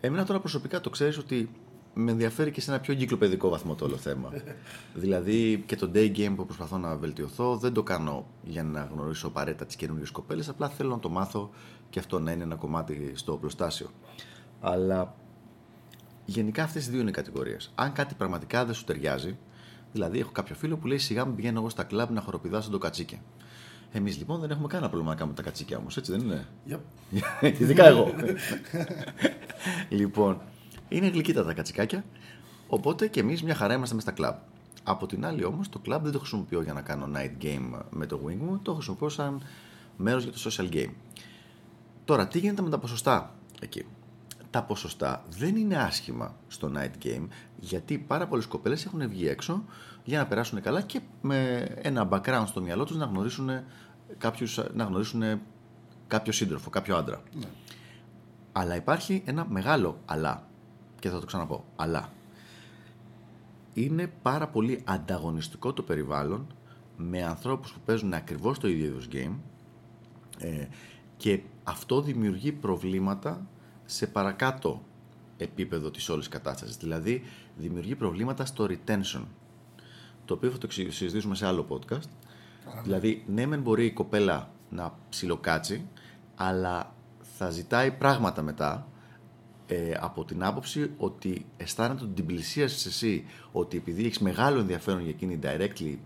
Εμένα 0.00 0.24
τώρα 0.24 0.40
προσωπικά 0.40 0.80
το 0.80 0.90
ξέρεις 0.90 1.18
ότι 1.18 1.50
με 1.98 2.10
ενδιαφέρει 2.10 2.50
και 2.50 2.60
σε 2.60 2.70
ένα 2.70 2.80
πιο 2.80 2.92
εγκυκλοπαιδικό 2.92 3.48
βαθμό 3.48 3.74
το 3.74 3.84
όλο 3.84 3.96
θέμα. 3.96 4.32
δηλαδή 4.94 5.62
και 5.66 5.76
το 5.76 5.90
day 5.94 6.16
game 6.16 6.32
που 6.36 6.44
προσπαθώ 6.44 6.78
να 6.78 6.96
βελτιωθώ 6.96 7.56
δεν 7.56 7.72
το 7.72 7.82
κάνω 7.82 8.26
για 8.42 8.62
να 8.62 8.88
γνωρίσω 8.92 9.26
απαραίτητα 9.26 9.66
τις 9.66 9.76
καινούργιες 9.76 10.10
κοπέλες, 10.10 10.48
απλά 10.48 10.68
θέλω 10.68 10.90
να 10.90 10.98
το 10.98 11.08
μάθω 11.08 11.50
και 11.90 11.98
αυτό 11.98 12.18
να 12.18 12.32
είναι 12.32 12.42
ένα 12.42 12.54
κομμάτι 12.54 13.12
στο 13.14 13.32
οπλοστάσιο. 13.32 13.90
Αλλά 14.60 15.14
γενικά 16.24 16.62
αυτές 16.62 16.86
οι 16.86 16.90
δύο 16.90 17.00
είναι 17.00 17.10
οι 17.10 17.12
κατηγορίες. 17.12 17.72
Αν 17.74 17.92
κάτι 17.92 18.14
πραγματικά 18.14 18.64
δεν 18.64 18.74
σου 18.74 18.84
ταιριάζει, 18.84 19.36
δηλαδή 19.92 20.18
έχω 20.18 20.30
κάποιο 20.32 20.54
φίλο 20.54 20.76
που 20.76 20.86
λέει 20.86 20.98
σιγά 20.98 21.24
μην 21.24 21.34
πηγαίνω 21.34 21.58
εγώ 21.58 21.68
στα 21.68 21.84
κλαμπ 21.84 22.10
να 22.10 22.20
χοροπηδάσω 22.20 22.70
το 22.70 22.78
κατσίκι. 22.78 23.20
Εμείς 23.92 24.18
λοιπόν 24.18 24.40
δεν 24.40 24.50
έχουμε 24.50 24.66
κανένα 24.66 24.88
πρόβλημα 24.88 25.12
να 25.12 25.18
κάνουμε 25.18 25.36
τα 25.36 25.42
κατσίκια 25.42 25.78
όμως, 25.78 25.96
έτσι 25.96 26.12
δεν 26.12 26.20
είναι; 26.20 26.46
Yep. 26.70 26.78
Ειδικά 27.60 27.86
εγώ. 27.86 28.14
λοιπόν, 29.88 30.40
είναι 30.88 31.06
γλυκύτα 31.06 31.44
τα 31.44 31.52
κατσικάκια. 31.52 32.04
Οπότε 32.68 33.06
και 33.06 33.20
εμείς 33.20 33.42
μια 33.42 33.54
χαρά 33.54 33.74
είμαστε 33.74 33.94
μες 33.94 34.02
στα 34.02 34.12
κλαμπ. 34.12 34.34
Από 34.82 35.06
την 35.06 35.26
άλλη 35.26 35.44
όμως, 35.44 35.68
το 35.68 35.78
κλαμπ 35.78 36.02
δεν 36.02 36.12
το 36.12 36.18
χρησιμοποιώ 36.18 36.62
για 36.62 36.72
να 36.72 36.80
κάνω 36.80 37.08
night 37.14 37.44
game 37.44 37.80
με 37.90 38.06
το 38.06 38.20
wing 38.26 38.36
μου, 38.40 38.58
το 38.62 38.74
χρησιμοποιώ 38.74 39.08
σαν 39.08 39.42
μέρος 39.96 40.22
για 40.22 40.32
το 40.32 40.38
social 40.44 40.74
game. 40.74 40.92
Τώρα, 42.04 42.28
τι 42.28 42.38
γίνεται 42.38 42.62
με 42.62 42.70
τα 42.70 42.78
ποσοστά 42.78 43.34
εκεί; 43.60 43.84
Τα 44.50 44.62
ποσοστά 44.62 45.24
δεν 45.28 45.56
είναι 45.56 45.76
άσχημα 45.76 46.34
στο 46.48 46.72
night 46.76 47.06
game 47.06 47.26
γιατί 47.60 47.98
πάρα 47.98 48.26
πολλές 48.26 48.46
κοπέλες 48.46 48.84
έχουν 48.84 49.08
βγει 49.08 49.28
έξω 49.28 49.64
για 50.04 50.18
να 50.18 50.26
περάσουν 50.26 50.60
καλά 50.60 50.80
και 50.80 51.00
με 51.20 51.68
ένα 51.82 52.08
background 52.10 52.44
στο 52.46 52.60
μυαλό 52.60 52.84
τους 52.84 52.96
να 52.96 53.04
γνωρίσουν, 53.04 53.50
κάποιους, 54.18 54.60
να 54.74 54.84
γνωρίσουν 54.84 55.22
κάποιο 56.06 56.32
σύντροφο, 56.32 56.70
κάποιο 56.70 56.96
άντρα. 56.96 57.22
Ναι. 57.32 57.46
Αλλά 58.52 58.76
υπάρχει 58.76 59.22
ένα 59.26 59.46
μεγάλο 59.48 59.98
αλλά. 60.04 60.46
Και 61.06 61.12
θα 61.12 61.20
το 61.20 61.26
ξαναπώ. 61.26 61.64
Αλλά. 61.76 62.12
Είναι 63.74 64.12
πάρα 64.22 64.48
πολύ 64.48 64.82
ανταγωνιστικό 64.84 65.72
το 65.72 65.82
περιβάλλον 65.82 66.46
με 66.96 67.22
ανθρώπους 67.24 67.72
που 67.72 67.78
παίζουν 67.84 68.14
ακριβώς 68.14 68.58
το 68.58 68.68
ίδιο 68.68 68.86
είδος 68.86 69.08
game 69.12 69.34
ε, 70.38 70.66
και 71.16 71.40
αυτό 71.64 72.00
δημιουργεί 72.00 72.52
προβλήματα 72.52 73.46
σε 73.84 74.06
παρακάτω 74.06 74.82
επίπεδο 75.36 75.90
της 75.90 76.08
όλης 76.08 76.28
κατάστασης. 76.28 76.76
Δηλαδή 76.76 77.22
δημιουργεί 77.56 77.94
προβλήματα 77.94 78.44
στο 78.44 78.66
retention 78.68 79.22
το 80.24 80.34
οποίο 80.34 80.50
θα 80.50 80.58
το 80.58 80.66
εξι- 80.66 80.92
συζητήσουμε 80.92 81.34
σε 81.34 81.46
άλλο 81.46 81.66
podcast. 81.68 82.08
Δηλαδή, 82.82 83.24
ναι, 83.26 83.46
μεν 83.46 83.60
μπορεί 83.60 83.84
η 83.84 83.92
κοπέλα 83.92 84.50
να 84.70 84.98
ψιλοκάτσει, 85.08 85.88
αλλά 86.34 86.94
θα 87.20 87.50
ζητάει 87.50 87.90
πράγματα 87.90 88.42
μετά 88.42 88.86
ε, 89.66 89.92
από 90.00 90.24
την 90.24 90.44
άποψη 90.44 90.90
ότι 90.96 91.46
αισθάνεται 91.56 92.04
ότι 92.04 92.12
την 92.12 92.26
πλησίασες 92.26 92.86
εσύ, 92.86 93.24
ότι 93.52 93.76
επειδή 93.76 94.04
έχεις 94.04 94.18
μεγάλο 94.18 94.58
ενδιαφέρον 94.58 95.00
για 95.00 95.10
εκείνη 95.10 95.38
directly 95.42 95.96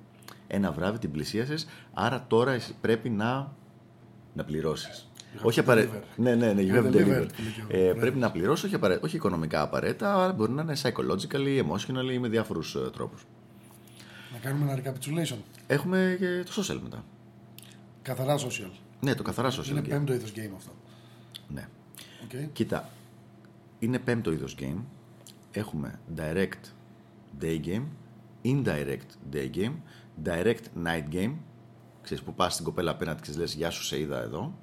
ένα 0.46 0.72
βράδυ 0.72 0.98
την 0.98 1.10
πλησίασες, 1.10 1.66
άρα 1.94 2.24
τώρα 2.28 2.52
εσύ 2.52 2.74
πρέπει 2.80 3.10
να, 3.10 3.52
να 4.34 4.44
πληρώσεις. 4.44 5.08
have 5.36 5.40
Όχι 5.42 5.58
to 5.58 5.62
απαραίτητα. 5.62 5.98
deliver. 6.00 6.04
Ναι, 6.16 6.34
ναι, 6.34 6.52
ναι, 6.52 6.62
you 6.62 6.74
You 6.74 6.76
have 6.78 6.86
delivered, 6.86 6.94
delivered. 6.94 7.28
που 7.36 7.42
λέει 7.42 7.52
και 7.68 7.76
ο 7.76 7.78
Ε, 7.86 7.90
Brad. 7.92 7.96
πρέπει 8.00 8.18
να 8.18 8.30
πληρώσεις, 8.30 8.64
όχι, 8.64 8.74
απαραίτητα, 8.74 9.06
όχι 9.06 9.16
οικονομικά 9.16 9.62
απαραίτητα, 9.62 10.14
αλλά 10.14 10.32
μπορεί 10.32 10.52
να 10.52 10.62
είναι 10.62 10.74
psychologically, 10.82 11.62
emotionally, 11.64 12.18
με 12.20 12.28
διάφορους 12.28 12.74
ε, 12.74 12.90
τρόπους. 12.92 13.24
Να 14.32 14.38
κάνουμε 14.38 14.72
ένα 14.72 14.82
recapitulation. 14.82 15.36
Έχουμε 15.66 16.16
και 16.18 16.42
το 16.44 16.62
social 16.62 16.78
μετά. 16.82 17.04
Καθαρά 18.02 18.36
social. 18.38 18.70
Ναι, 19.00 19.14
το 19.14 19.22
καθαρά 19.22 19.50
social 19.50 19.66
Είναι 19.70 19.80
game. 19.80 19.88
πέμπτο 19.88 20.12
είδος 20.12 20.32
game 20.36 20.50
αυτό. 20.56 20.70
Ναι. 21.48 21.68
Okay. 22.28 22.48
Κοίτα, 22.52 22.88
είναι 23.80 23.98
πέμπτο 23.98 24.32
είδος 24.32 24.54
game, 24.58 24.78
έχουμε 25.50 25.98
direct 26.16 26.64
day 27.40 27.60
game, 27.64 27.84
indirect 28.44 29.34
day 29.34 29.50
game, 29.54 29.72
direct 30.24 30.84
night 30.84 31.14
game. 31.14 31.32
Ξέρεις 32.02 32.22
που 32.22 32.34
πας 32.34 32.52
στην 32.52 32.64
κοπέλα 32.64 32.90
απέναντι 32.90 33.20
και 33.20 33.28
της 33.28 33.38
λες 33.38 33.54
«Γεια 33.54 33.70
σου, 33.70 33.84
σε 33.84 34.00
είδα 34.00 34.22
εδώ» 34.22 34.54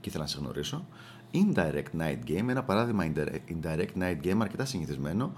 και 0.00 0.08
ήθελα 0.08 0.22
να 0.22 0.28
σε 0.28 0.38
γνωρίσω. 0.38 0.86
Indirect 1.32 2.00
night 2.00 2.18
game, 2.26 2.48
ένα 2.48 2.64
παράδειγμα 2.64 3.12
indirect, 3.12 3.52
indirect 3.60 3.98
night 3.98 4.20
game 4.24 4.38
αρκετά 4.40 4.64
συνηθισμένο, 4.64 5.32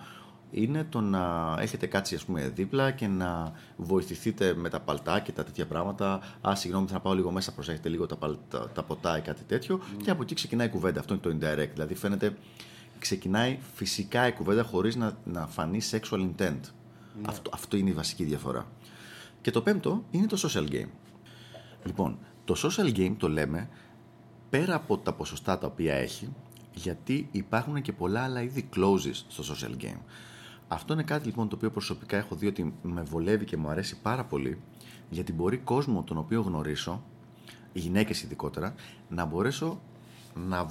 είναι 0.51 0.85
το 0.85 1.01
να 1.01 1.57
έχετε 1.61 1.87
κάτσει 1.87 2.15
ας 2.15 2.25
πούμε 2.25 2.49
δίπλα 2.49 2.91
και 2.91 3.07
να 3.07 3.53
βοηθηθείτε 3.77 4.55
με 4.55 4.69
τα 4.69 4.81
παλτά 4.81 5.21
και 5.21 5.33
τα 5.33 5.45
τέτοια 5.45 5.67
πράγματα. 5.67 6.21
Α, 6.49 6.55
συγγνώμη, 6.55 6.87
θα 6.87 7.01
πάω 7.01 7.15
λίγο 7.15 7.31
μέσα, 7.31 7.53
προσέχετε 7.53 7.89
λίγο 7.89 8.07
τα, 8.07 8.17
παλτά, 8.17 8.69
τα 8.69 8.83
ποτά 8.83 9.19
ή 9.19 9.21
κάτι 9.21 9.43
τέτοιο. 9.45 9.81
Και 10.03 10.11
από 10.11 10.23
εκεί 10.23 10.35
ξεκινάει 10.35 10.67
η 10.67 10.71
κουβέντα. 10.71 11.01
Αυτό 11.01 11.15
είναι 11.15 11.23
το 11.23 11.31
indirect. 11.31 11.71
Δηλαδή 11.73 11.95
φαίνεται, 11.95 12.37
ξεκινάει 12.99 13.59
φυσικά 13.75 14.27
η 14.27 14.33
κουβέντα 14.33 14.63
χωρίς 14.63 14.97
να, 14.97 15.19
να 15.25 15.47
φανεί 15.47 15.81
sexual 15.91 16.29
intent. 16.31 16.61
Αυτό, 17.23 17.51
αυτό 17.55 17.77
είναι 17.77 17.91
η 17.91 17.93
βασική 17.93 18.25
διαφορά. 18.25 18.67
Και 19.41 19.51
το 19.51 19.63
πέμπτο 19.63 20.05
είναι 20.11 20.27
το 20.27 20.37
social 20.43 20.71
game. 20.73 20.89
Λοιπόν, 21.85 22.19
το 22.45 22.55
social 22.63 22.97
game 22.97 23.15
το 23.19 23.29
λέμε 23.29 23.69
πέρα 24.51 24.75
από 24.75 24.99
τα 24.99 25.13
ποσοστά 25.13 25.59
τα 25.59 25.67
οποία 25.67 25.95
έχει, 25.95 26.29
γιατί 26.75 27.29
υπάρχουν 27.33 27.83
και 27.83 27.93
πολλά 27.93 28.23
άλλα 28.23 28.43
είδη 28.43 28.69
closes 28.77 29.25
στο 29.29 29.55
social 29.55 29.85
game. 29.85 30.01
Αυτό 30.69 30.93
είναι 30.93 31.03
κάτι 31.03 31.27
λοιπόν 31.27 31.49
το 31.49 31.57
οποίο 31.57 31.71
προσωπικά 31.71 32.17
έχω 32.17 32.35
δει 32.35 32.47
ότι 32.47 32.75
με 32.83 33.03
βολεύει 33.03 33.45
και 33.45 33.57
μου 33.57 33.69
αρέσει 33.69 34.01
πάρα 34.01 34.25
πολύ, 34.25 34.59
γιατί 35.11 35.33
μπορεί 35.33 35.57
κόσμο 35.57 36.03
τον 36.03 36.19
οποίο 36.19 36.41
γνωρίσω, 36.41 37.05
γυναίκες 37.73 38.23
ειδικότερα, 38.23 38.75
να 39.09 39.25
μπορέσω 39.25 39.81
να, 40.35 40.67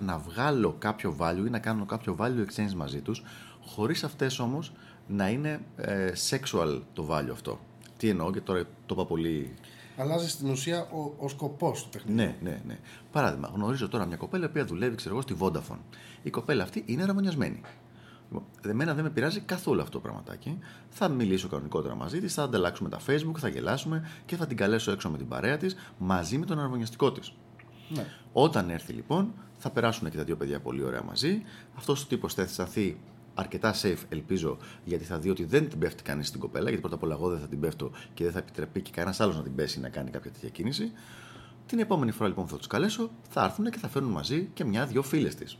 να 0.00 0.18
βγάλω 0.18 0.76
κάποιο 0.78 1.16
value 1.20 1.46
ή 1.46 1.50
να 1.50 1.58
κάνω 1.58 1.86
κάποιο 1.86 2.16
value 2.20 2.44
exchange 2.46 2.72
μαζί 2.76 3.00
τους, 3.00 3.22
χωρίς 3.66 4.04
αυτές 4.04 4.38
όμως 4.38 4.72
να 5.06 5.28
είναι 5.28 5.60
ε, 5.76 6.12
sexual 6.30 6.80
το 6.92 7.08
value 7.10 7.32
αυτό. 7.32 7.58
Τι 7.96 8.08
εννοώ 8.08 8.32
και 8.32 8.40
τώρα 8.40 8.62
το 8.86 8.94
είπα 8.94 9.06
πολύ 9.06 9.54
Αλλάζει 9.96 10.28
στην 10.28 10.50
ουσία 10.50 10.80
ο, 10.80 11.14
ο 11.18 11.28
σκοπός 11.28 11.82
του 11.82 11.88
παιχνιδιού. 11.88 12.24
Ναι, 12.24 12.36
ναι, 12.42 12.60
ναι. 12.66 12.78
Παράδειγμα, 13.12 13.50
γνωρίζω 13.54 13.88
τώρα 13.88 14.06
μια 14.06 14.16
κοπέλα 14.16 14.50
που 14.50 14.64
δουλεύει 14.64 14.96
ξέρω 14.96 15.14
εγώ, 15.14 15.22
στη 15.22 15.36
Vodafone. 15.38 15.78
Η 16.22 16.30
κοπέλα 16.30 16.62
αυτή 16.62 16.82
είναι 16.86 17.04
ραμονιασμένη. 17.04 17.60
Λοιπόν, 18.24 18.44
εμένα 18.64 18.94
δεν 18.94 19.04
με 19.04 19.10
πειράζει 19.10 19.40
καθόλου 19.40 19.80
αυτό 19.80 19.92
το 19.92 20.00
πραγματάκι. 20.00 20.58
Θα 20.88 21.08
μιλήσω 21.08 21.48
κανονικότερα 21.48 21.94
μαζί 21.94 22.20
της, 22.20 22.34
θα 22.34 22.42
ανταλλάξουμε 22.42 22.88
τα 22.88 22.98
Facebook, 23.06 23.38
θα 23.38 23.48
γελάσουμε 23.48 24.08
και 24.26 24.36
θα 24.36 24.46
την 24.46 24.56
καλέσω 24.56 24.90
έξω 24.92 25.10
με 25.10 25.16
την 25.16 25.28
παρέα 25.28 25.56
της 25.56 25.76
μαζί 25.98 26.38
με 26.38 26.46
τον 26.46 26.60
αρμονιαστικό 26.60 27.12
της. 27.12 27.32
Ναι. 27.88 28.06
Όταν 28.32 28.70
έρθει 28.70 28.92
λοιπόν, 28.92 29.32
θα 29.58 29.70
περάσουν 29.70 30.10
και 30.10 30.16
τα 30.16 30.24
δύο 30.24 30.36
παιδιά 30.36 30.60
πολύ 30.60 30.82
ωραία 30.82 31.02
μαζί. 31.02 31.42
Αυτός 31.76 32.02
ο 32.02 32.06
τύπος 32.06 32.34
θα 32.34 32.42
αισθανθεί 32.42 32.98
αρκετά 33.34 33.74
safe, 33.82 33.98
ελπίζω, 34.08 34.56
γιατί 34.84 35.04
θα 35.04 35.18
δει 35.18 35.30
ότι 35.30 35.44
δεν 35.44 35.68
την 35.68 35.78
πέφτει 35.78 36.02
κανείς 36.02 36.28
στην 36.28 36.40
κοπέλα. 36.40 36.64
Γιατί 36.64 36.80
πρώτα 36.80 36.94
απ' 36.94 37.02
όλα 37.02 37.14
εγώ 37.14 37.28
δεν 37.28 37.40
θα 37.40 37.48
την 37.48 37.60
πέφτω 37.60 37.90
και 38.14 38.24
δεν 38.24 38.32
θα 38.32 38.38
επιτρεπεί 38.38 38.80
και 38.80 38.90
κανένας 38.90 39.20
άλλος 39.20 39.36
να 39.36 39.42
την 39.42 39.54
πέσει 39.54 39.80
να 39.80 39.88
κάνει 39.88 40.10
κάποια 40.10 40.30
τέτοια 40.30 40.48
κίνηση. 40.48 40.92
Την 41.66 41.78
επόμενη 41.78 42.10
φορά 42.10 42.28
λοιπόν 42.28 42.44
που 42.44 42.50
θα 42.50 42.56
τους 42.56 42.66
καλέσω, 42.66 43.10
θα 43.28 43.44
έρθουν 43.44 43.70
και 43.70 43.78
θα 43.78 43.88
φέρουν 43.88 44.10
μαζί 44.10 44.50
και 44.54 44.64
μια-δυο 44.64 45.02
φίλες 45.02 45.34
της. 45.34 45.58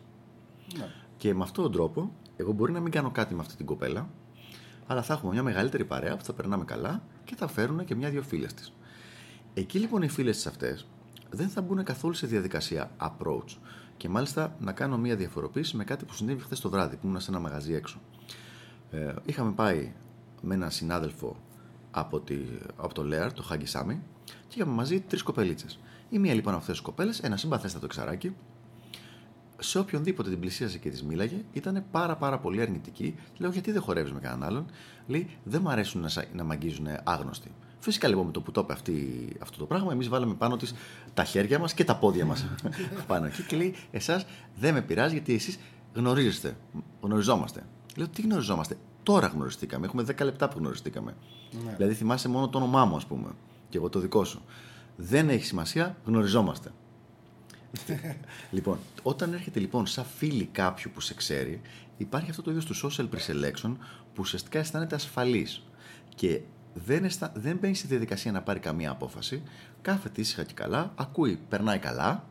Ναι. 0.79 0.89
Και 1.17 1.35
με 1.35 1.43
αυτόν 1.43 1.65
τον 1.65 1.73
τρόπο, 1.73 2.13
εγώ 2.37 2.53
μπορεί 2.53 2.73
να 2.73 2.81
μην 2.81 2.93
κάνω 2.93 3.11
κάτι 3.11 3.35
με 3.35 3.41
αυτή 3.41 3.57
την 3.57 3.67
κοπέλα, 3.67 4.09
αλλά 4.87 5.03
θα 5.03 5.13
έχουμε 5.13 5.33
μια 5.33 5.43
μεγαλύτερη 5.43 5.85
παρέα 5.85 6.17
που 6.17 6.25
θα 6.25 6.33
περνάμε 6.33 6.65
καλά 6.65 7.03
και 7.25 7.35
θα 7.37 7.47
φέρουν 7.47 7.85
και 7.85 7.95
μια-δυο 7.95 8.23
φίλες 8.23 8.55
της. 8.55 8.73
Εκεί 9.55 9.79
λοιπόν 9.79 10.03
οι 10.03 10.09
φίλες 10.09 10.37
της 10.37 10.47
αυτές 10.47 10.87
δεν 11.35 11.49
θα 11.49 11.63
μπουν 11.63 11.85
καθόλου 11.85 12.15
σε 12.15 12.27
διαδικασία 12.27 12.91
approach. 12.99 13.57
Και 13.97 14.09
μάλιστα 14.09 14.57
να 14.61 14.73
κάνω 14.73 14.99
μια 14.99 15.17
διαφοροποίηση 15.17 15.77
με 15.77 15.85
κάτι 15.85 16.05
που 16.05 16.15
συνέβη 16.15 16.43
χθες 16.43 16.61
το 16.61 16.71
βράδυ, 16.71 16.97
που 16.97 17.07
ήμουν 17.07 17.21
σε 17.21 17.31
ένα 17.31 17.41
μαγαζί 17.41 17.75
έξω. 17.75 17.99
Ε, 18.91 19.15
είχαμε 19.25 19.53
πάει 19.53 19.93
με 20.43 20.55
έναν 20.55 20.71
συνάδελφο 20.71 21.37
από, 21.91 22.21
τη, 22.21 22.37
από 22.77 22.95
το 22.95 23.05
Λέαρ, 23.05 23.33
το 23.33 23.43
Χάγκη 23.43 23.67
Σάμι, 23.67 24.01
και 24.25 24.55
είχαμε 24.55 24.73
μαζί 24.73 25.01
τρεις 25.01 25.23
κοπελίτσες. 25.23 25.79
Η 26.11 26.19
μία 26.19 26.35
λοιπόν 26.35 26.53
από 26.53 26.61
αυτές 26.61 26.75
τις 26.77 26.85
κοπέλες, 26.85 27.21
ένα 27.21 27.37
συμπαθέστατο 27.37 27.85
εξαράκι, 27.85 28.35
σε 29.59 29.79
οποιονδήποτε 29.79 30.31
την 30.31 30.41
πλησίαζε 30.41 30.79
και 30.79 30.91
της 30.91 31.03
μίλαγε, 31.03 31.45
ήταν 31.53 31.85
πάρα 31.91 32.17
πάρα 32.17 32.39
πολύ 32.39 32.61
αρνητική. 32.61 33.15
Λέω 33.39 33.51
γιατί 33.51 33.73
δεν 33.73 33.83
χορεύεις 33.83 34.13
με 34.13 34.21
κανέναν 34.21 34.49
άλλον; 34.49 34.67
Λέει 35.07 35.29
δεν 35.45 35.61
μου 35.65 35.69
αρέσουν 35.69 36.01
να, 36.01 36.11
να 36.35 36.45
μαγγίζουν 36.45 36.87
άγνωστοι. 37.05 37.51
Φυσικά 37.85 38.09
λοιπόν 38.09 38.27
με 38.27 38.33
το 38.33 38.41
που 38.41 38.51
το 38.51 38.61
είπε 38.61 38.73
αυτή, 38.73 39.29
αυτό 39.41 39.59
το 39.59 39.65
πράγμα, 39.65 39.93
εμείς 39.93 40.09
βάλαμε 40.09 40.35
πάνω 40.35 40.57
της 40.57 40.75
τα 41.15 41.25
χέρια 41.25 41.59
μας 41.59 41.75
και 41.75 41.85
τα 41.85 41.97
πόδια 41.97 42.25
μας 42.25 42.47
πάνω 43.07 43.27
εκεί 43.27 43.43
και 43.43 43.57
λέει: 43.57 43.75
Εσάς 43.91 44.27
δεν 44.57 44.75
με 44.75 44.83
πειράζει 44.83 45.13
γιατί 45.13 45.35
εσείς 45.35 45.59
γνωρίζεστε. 45.95 46.57
Γνωριζόμαστε. 47.01 47.67
Λέω: 47.97 48.09
Τι 48.09 48.23
γνωριζόμαστε; 48.23 48.77
Τώρα 49.03 49.27
γνωριστήκαμε. 49.27 49.87
Έχουμε 49.87 50.03
10 50.03 50.25
λεπτά 50.25 50.49
που 50.49 50.59
γνωριστήκαμε. 50.59 51.15
Ναι. 51.65 51.75
Δηλαδή 51.77 51.95
θυμάσαι 51.95 52.29
μόνο 52.29 52.49
το 52.49 52.59
όνομά 52.59 52.85
μου, 52.85 52.97
ας 52.97 53.07
πούμε. 53.07 53.29
Και 53.69 53.79
εγώ 53.79 53.89
το 53.89 53.99
δικό 53.99 54.25
σου. 54.25 54.43
Δεν 54.97 55.29
έχει 55.29 55.45
σημασία, 55.45 55.97
γνωριζόμαστε. 56.05 56.73
λοιπόν, 58.51 58.79
όταν 59.03 59.33
έρχεται 59.33 59.61
λοιπόν 59.61 59.87
σαν 59.87 60.05
φίλη 60.17 60.49
κάποιου 60.53 60.91
που 60.95 61.01
σε 61.01 61.15
ξέρει, 61.15 61.61
υπάρχει 61.97 62.31
αυτό 62.31 62.43
το 62.43 62.51
είδος 62.51 62.65
του 62.65 62.75
social 62.77 63.05
pre-selection 63.05 63.77
που 64.15 64.19
ουσιαστικά 64.19 64.59
αισθάνεται 64.59 64.95
ασφαλής. 64.95 65.63
Και 66.15 66.41
δεν, 66.75 67.05
εστα... 67.05 67.33
δεν 67.35 67.57
μπαίνει 67.57 67.75
στη 67.75 67.87
διαδικασία 67.87 68.33
να 68.33 68.43
πάρει 68.43 68.59
καμία 68.59 68.91
απόφαση. 68.91 69.43
Κάθεται 69.83 70.21
ήσυχα 70.21 70.43
και 70.45 70.55
καλά, 70.55 70.93
ακούει, 70.97 71.39
περνάει 71.49 71.79
καλά 71.79 72.25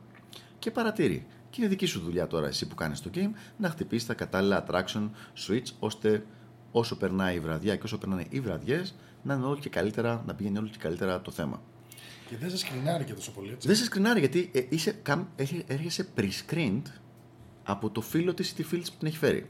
και 0.60 0.72
παρατηρεί. 0.72 1.26
Και 1.50 1.62
είναι 1.62 1.70
δική 1.70 1.86
σου 1.86 2.00
δουλειά 2.00 2.28
τώρα, 2.28 2.48
εσύ 2.48 2.68
που 2.68 2.76
κάνεις 2.76 3.02
το 3.02 3.10
game, 3.14 3.32
να 3.58 3.70
χτυπήσεις 3.70 4.08
τα 4.08 4.14
κατάλληλα 4.14 4.66
attraction 4.68 5.10
switch, 5.48 5.68
ώστε 5.80 6.26
όσο 6.72 6.98
περνάει 6.98 7.36
η 7.36 7.40
βραδιά 7.40 7.76
και 7.76 7.82
όσο 7.84 7.98
περνάνε 7.98 8.26
οι 8.30 8.40
βραδιές, 8.40 8.96
να 9.24 9.34
είναι 9.34 9.46
όλο 9.46 9.58
και 9.58 9.70
καλύτερα, 9.70 10.24
να 10.26 10.36
πηγαίνει 10.36 10.58
όλο 10.58 10.68
και 10.68 10.78
καλύτερα 10.78 11.22
το 11.22 11.32
θέμα. 11.32 11.62
Και 12.30 12.38
δεν 12.38 12.50
σε 12.50 12.58
σκρινάρει 12.58 13.04
και 13.04 13.14
τόσο 13.14 13.32
πολύ 13.32 13.52
έτσι. 13.52 13.68
Δεν 13.68 13.76
σε 13.76 13.84
σκρινάρει 13.84 14.20
γιατί 14.20 14.52
ε, 14.54 14.62
είσαι, 14.70 15.02
έρχεσαι 15.68 16.08
pre-screened 16.18 16.82
από 17.64 17.90
το 17.90 18.02
φίλο 18.02 18.34
της 18.34 18.50
ή 18.50 18.56
τη 18.56 18.64
φίλη 18.64 18.82
που 18.82 18.98
την 19.00 19.08
έχει 19.08 19.18
φέρει. 19.18 19.50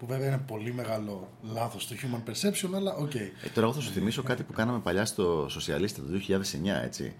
Που 0.00 0.06
βέβαια 0.06 0.26
είναι 0.26 0.42
πολύ 0.46 0.72
μεγάλο 0.72 1.28
λάθος 1.42 1.88
το 1.88 1.94
human 2.02 2.30
perception, 2.30 2.70
αλλά 2.74 2.94
ok. 2.94 3.10
Okay. 3.10 3.44
Ε, 3.44 3.48
τώρα 3.54 3.66
εγώ 3.66 3.72
θα 3.72 3.80
σου 3.80 3.90
θυμίσω 3.90 4.22
κάτι 4.22 4.42
που 4.42 4.52
κάναμε 4.52 4.78
παλιά 4.78 5.04
στο 5.04 5.46
Σοσιαλίστα 5.48 6.02
το 6.02 6.08
2009, 6.28 6.84
έτσι 6.84 7.14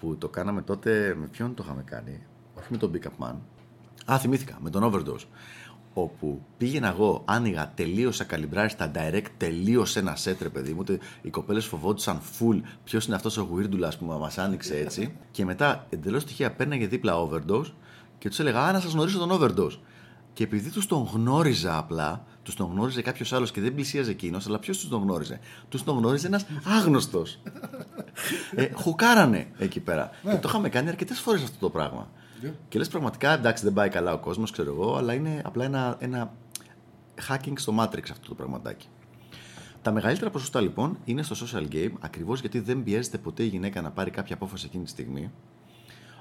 Που 0.00 0.16
το 0.16 0.28
κάναμε 0.28 0.62
τότε. 0.62 1.14
Με 1.20 1.26
ποιον 1.26 1.54
το 1.54 1.62
είχαμε 1.66 1.82
κάνει, 1.82 2.20
Όχι 2.54 2.66
με 2.70 2.76
τον 2.76 2.92
Big 2.94 3.06
Up 3.06 3.26
Man. 3.26 3.34
Α, 4.12 4.18
θυμήθηκα, 4.18 4.58
με 4.62 4.70
τον 4.70 4.92
Overdose. 4.92 5.24
Όπου 5.94 6.42
πήγαινα 6.56 6.88
εγώ, 6.88 7.22
άνοιγα, 7.24 7.72
τελείως 7.74 8.24
ακαλιμπράριστα 8.24 8.90
direct, 8.94 9.26
τελείωσε 9.36 9.98
ένα 9.98 10.16
set, 10.24 10.36
ρε 10.40 10.48
παιδί 10.48 10.72
μου. 10.72 10.84
Οι 11.22 11.30
κοπέλες 11.30 11.64
φοβόντουσαν 11.64 12.20
full. 12.20 12.60
Ποιος 12.84 13.06
είναι 13.06 13.14
αυτός 13.14 13.36
ο 13.36 13.48
weird 13.54 13.72
ούλας 13.72 13.90
που 13.98 14.04
μας 14.04 14.38
άνοιξε 14.38 14.78
έτσι. 14.78 15.16
και 15.30 15.44
μετά 15.44 15.86
εντελώς 15.90 16.24
τυχαία 16.24 16.52
πέρναγε 16.52 16.86
δίπλα 16.86 17.14
Overdose 17.28 17.72
και 18.18 18.28
τους 18.28 18.38
έλεγα 18.38 18.62
Α, 18.62 18.72
να 18.72 18.80
σας 18.80 18.92
γνωρίσω 18.92 19.18
τον 19.18 19.30
overdose. 19.32 19.78
Και 20.32 20.44
επειδή 20.44 20.70
τους 20.70 20.86
τον 20.86 21.08
γνώριζα 21.12 21.78
απλά, 21.78 22.24
τους 22.42 22.54
τον 22.54 22.70
γνώριζε 22.70 23.02
κάποιος 23.02 23.32
άλλος 23.32 23.50
και 23.50 23.60
δεν 23.60 23.74
πλησίαζε 23.74 24.10
εκείνος, 24.10 24.46
αλλά 24.46 24.58
ποιος 24.58 24.78
τους 24.78 24.88
τον 24.88 25.02
γνώριζε; 25.02 25.40
Τους 25.68 25.84
τον 25.84 25.98
γνώριζε 25.98 26.26
ένας 26.26 26.46
άγνωστος. 26.64 27.38
ε, 28.56 28.68
χουκάρανε 28.74 29.52
εκεί 29.58 29.80
πέρα. 29.80 30.10
Ναι. 30.22 30.32
Και 30.32 30.38
το 30.38 30.48
είχαμε 30.48 30.68
κάνει 30.68 30.88
αρκετές 30.88 31.18
φορές 31.18 31.42
αυτό 31.42 31.58
το 31.58 31.70
πράγμα. 31.70 32.08
Yeah. 32.42 32.52
Και 32.68 32.78
λες 32.78 32.88
πραγματικά 32.88 33.32
εντάξει 33.32 33.64
δεν 33.64 33.72
πάει 33.72 33.88
καλά 33.88 34.12
ο 34.12 34.18
κόσμος, 34.18 34.50
ξέρω 34.50 34.72
εγώ, 34.72 34.96
αλλά 34.96 35.12
είναι 35.12 35.42
απλά 35.44 35.64
ένα, 35.64 35.96
ένα 35.98 36.32
hacking 37.28 37.52
στο 37.54 37.74
Matrix 37.78 38.10
αυτό 38.10 38.28
το 38.28 38.34
πραγματάκι. 38.34 38.88
Τα 39.82 39.92
μεγαλύτερα 39.92 40.30
ποσοστά 40.30 40.60
λοιπόν 40.60 40.98
είναι 41.04 41.22
στο 41.22 41.46
social 41.46 41.74
game 41.74 41.92
ακριβώς 42.00 42.40
γιατί 42.40 42.60
δεν 42.60 42.82
πιέζεται 42.82 43.18
ποτέ 43.18 43.42
η 43.42 43.46
γυναίκα 43.46 43.80
να 43.80 43.90
πάρει 43.90 44.10
κάποια 44.10 44.34
απόφαση 44.34 44.66
εκείνη 44.66 44.84
τη 44.84 44.90
στιγμή 44.90 45.30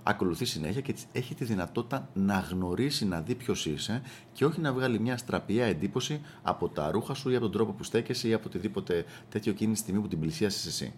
ακολουθεί 0.03 0.45
συνέχεια 0.45 0.81
και 0.81 0.95
έχει 1.11 1.35
τη 1.35 1.45
δυνατότητα 1.45 2.09
να 2.13 2.39
γνωρίσει, 2.39 3.05
να 3.05 3.21
δει 3.21 3.35
ποιος 3.35 3.65
είσαι 3.65 4.01
και 4.33 4.45
όχι 4.45 4.61
να 4.61 4.73
βγάλει 4.73 4.99
μια 4.99 5.17
στραπιά 5.17 5.65
εντύπωση 5.65 6.21
από 6.41 6.69
τα 6.69 6.91
ρούχα 6.91 7.13
σου 7.13 7.29
ή 7.29 7.33
από 7.35 7.43
τον 7.43 7.51
τρόπο 7.51 7.71
που 7.71 7.83
στέκεσαι 7.83 8.27
ή 8.27 8.33
από 8.33 8.43
οτιδήποτε 8.47 9.05
τέτοιο 9.29 9.51
εκείνη 9.51 9.73
τη 9.73 9.79
στιγμή 9.79 10.01
που 10.01 10.07
την 10.07 10.19
πλησιάσει 10.19 10.67
εσύ. 10.67 10.93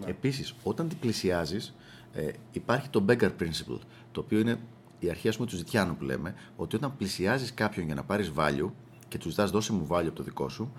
Ναι. 0.00 0.06
Επίσης, 0.06 0.54
όταν 0.62 0.88
την 0.88 0.98
πλησιάζεις, 0.98 1.74
ε, 2.12 2.30
υπάρχει 2.52 2.88
το 2.88 3.04
beggar 3.08 3.30
principle, 3.40 3.80
το 4.12 4.20
οποίο 4.20 4.38
είναι 4.38 4.58
η 4.98 5.10
αρχή 5.10 5.30
πούμε, 5.30 5.46
του 5.46 5.56
ζητιάνου 5.56 5.96
που 5.96 6.04
λέμε, 6.04 6.34
ότι 6.56 6.76
όταν 6.76 6.96
πλησιάζεις 6.96 7.54
κάποιον 7.54 7.86
για 7.86 7.94
να 7.94 8.04
πάρεις 8.04 8.32
value 8.36 8.70
και 9.08 9.18
τους 9.18 9.30
ζητά 9.30 9.46
δώσε 9.46 9.72
μου 9.72 9.86
value 9.90 10.06
από 10.06 10.16
το 10.16 10.22
δικό 10.22 10.48
σου, 10.48 10.72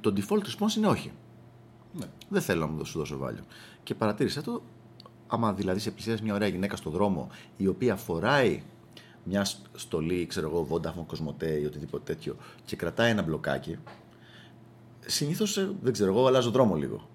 το 0.00 0.12
default 0.16 0.42
response 0.42 0.76
είναι 0.76 0.86
όχι. 0.86 1.12
Ναι. 1.92 2.06
Δεν 2.28 2.42
θέλω 2.42 2.60
να 2.60 2.66
μου 2.66 2.84
σου 2.84 2.98
δώσω 2.98 3.18
value. 3.22 3.44
Και 3.82 3.94
παρατήρησε 3.94 4.42
το, 4.42 4.62
άμα 5.32 5.52
δηλαδή 5.52 5.80
σε 5.80 5.90
πλησιάζει 5.90 6.22
μια 6.22 6.34
ωραία 6.34 6.48
γυναίκα 6.48 6.76
στο 6.76 6.90
δρόμο 6.90 7.28
η 7.56 7.66
οποία 7.66 7.96
φοράει 7.96 8.62
μια 9.24 9.46
στολή, 9.74 10.26
ξέρω 10.26 10.48
εγώ, 10.48 10.66
Vodafone, 10.70 11.06
Κοσμοτέ 11.06 11.50
ή 11.60 11.64
οτιδήποτε 11.64 12.12
τέτοιο 12.12 12.36
και 12.64 12.76
κρατάει 12.76 13.10
ένα 13.10 13.22
μπλοκάκι, 13.22 13.78
συνήθως 15.06 15.56
ε, 15.56 15.70
δεν 15.82 15.92
ξέρω 15.92 16.10
εγώ, 16.12 16.26
αλλάζω 16.26 16.50
δρόμο 16.50 16.74
λίγο. 16.74 17.08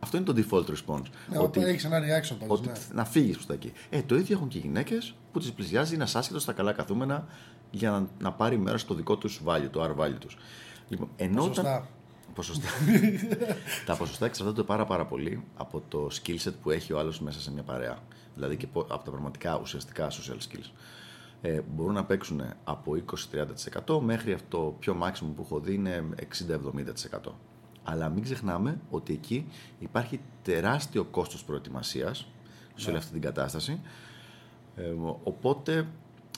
Αυτό 0.00 0.16
είναι 0.16 0.26
το 0.26 0.34
default 0.36 0.64
response. 0.70 1.02
Ναι, 1.28 1.38
ότι 1.38 1.60
έχεις 1.60 1.84
ένα 1.84 1.98
reaction 1.98 2.36
πάντως, 2.38 2.58
ότι 2.58 2.68
ναι. 2.68 2.74
Να 2.92 3.04
φύγεις 3.04 3.34
προς 3.34 3.46
τα 3.46 3.54
εκεί. 3.54 3.72
Ε, 3.90 4.02
το 4.02 4.16
ίδιο 4.16 4.36
έχουν 4.36 4.48
και 4.48 4.58
οι 4.58 4.60
γυναίκες 4.60 5.14
που 5.32 5.38
τις 5.38 5.52
πλησιάζει 5.52 5.94
ένα 5.94 6.08
άσχετο 6.14 6.38
στα 6.38 6.52
καλά 6.52 6.72
καθούμενα 6.72 7.26
για 7.70 7.90
να, 7.90 8.06
να 8.20 8.32
πάρει 8.32 8.58
μέρος 8.58 8.80
στο 8.80 8.94
δικό 8.94 9.16
τους 9.16 9.40
value, 9.46 9.68
το 9.70 9.84
R 9.84 10.00
value 10.04 10.18
τους. 10.18 10.36
Λοιπόν, 10.88 11.08
ενώ 11.16 11.44
όταν- 11.44 11.86
Ποσοστά. 12.34 12.68
Ποσοστά. 12.86 13.46
τα 13.86 13.96
ποσοστά 13.96 14.26
εξαρτώνται 14.26 14.62
πάρα, 14.62 14.84
πάρα 14.84 15.06
πολύ 15.06 15.44
από 15.56 15.82
το 15.88 16.08
skill 16.12 16.36
set 16.44 16.52
που 16.62 16.70
έχει 16.70 16.92
ο 16.92 16.98
άλλος 16.98 17.20
μέσα 17.20 17.40
σε 17.40 17.52
μια 17.52 17.62
παρέα. 17.62 17.98
Δηλαδή 18.34 18.56
και 18.56 18.66
πο- 18.66 18.86
από 18.88 19.04
τα 19.04 19.10
πραγματικά 19.10 19.58
ουσιαστικά 19.58 20.10
social 20.10 20.36
skills. 20.36 20.70
Ε, 21.42 21.60
μπορούν 21.74 21.94
να 21.94 22.04
παίξουν 22.04 22.42
από 22.64 22.96
20-30% 23.86 24.00
μέχρι 24.00 24.32
αυτό 24.32 24.76
πιο 24.78 24.96
maximum 25.02 25.32
που 25.36 25.42
έχω 25.42 25.60
δει 25.60 25.74
είναι 25.74 26.04
60-70%. 27.24 27.32
Αλλά 27.82 28.08
μην 28.08 28.22
ξεχνάμε 28.22 28.80
ότι 28.90 29.12
εκεί 29.12 29.46
υπάρχει 29.78 30.20
τεράστιο 30.42 31.04
κόστος 31.04 31.44
προετοιμασίας 31.44 32.26
σε 32.74 32.88
όλη 32.88 32.98
αυτή 32.98 33.12
την 33.12 33.20
κατάσταση. 33.20 33.80
Ε, 34.76 34.94
οπότε 35.22 35.86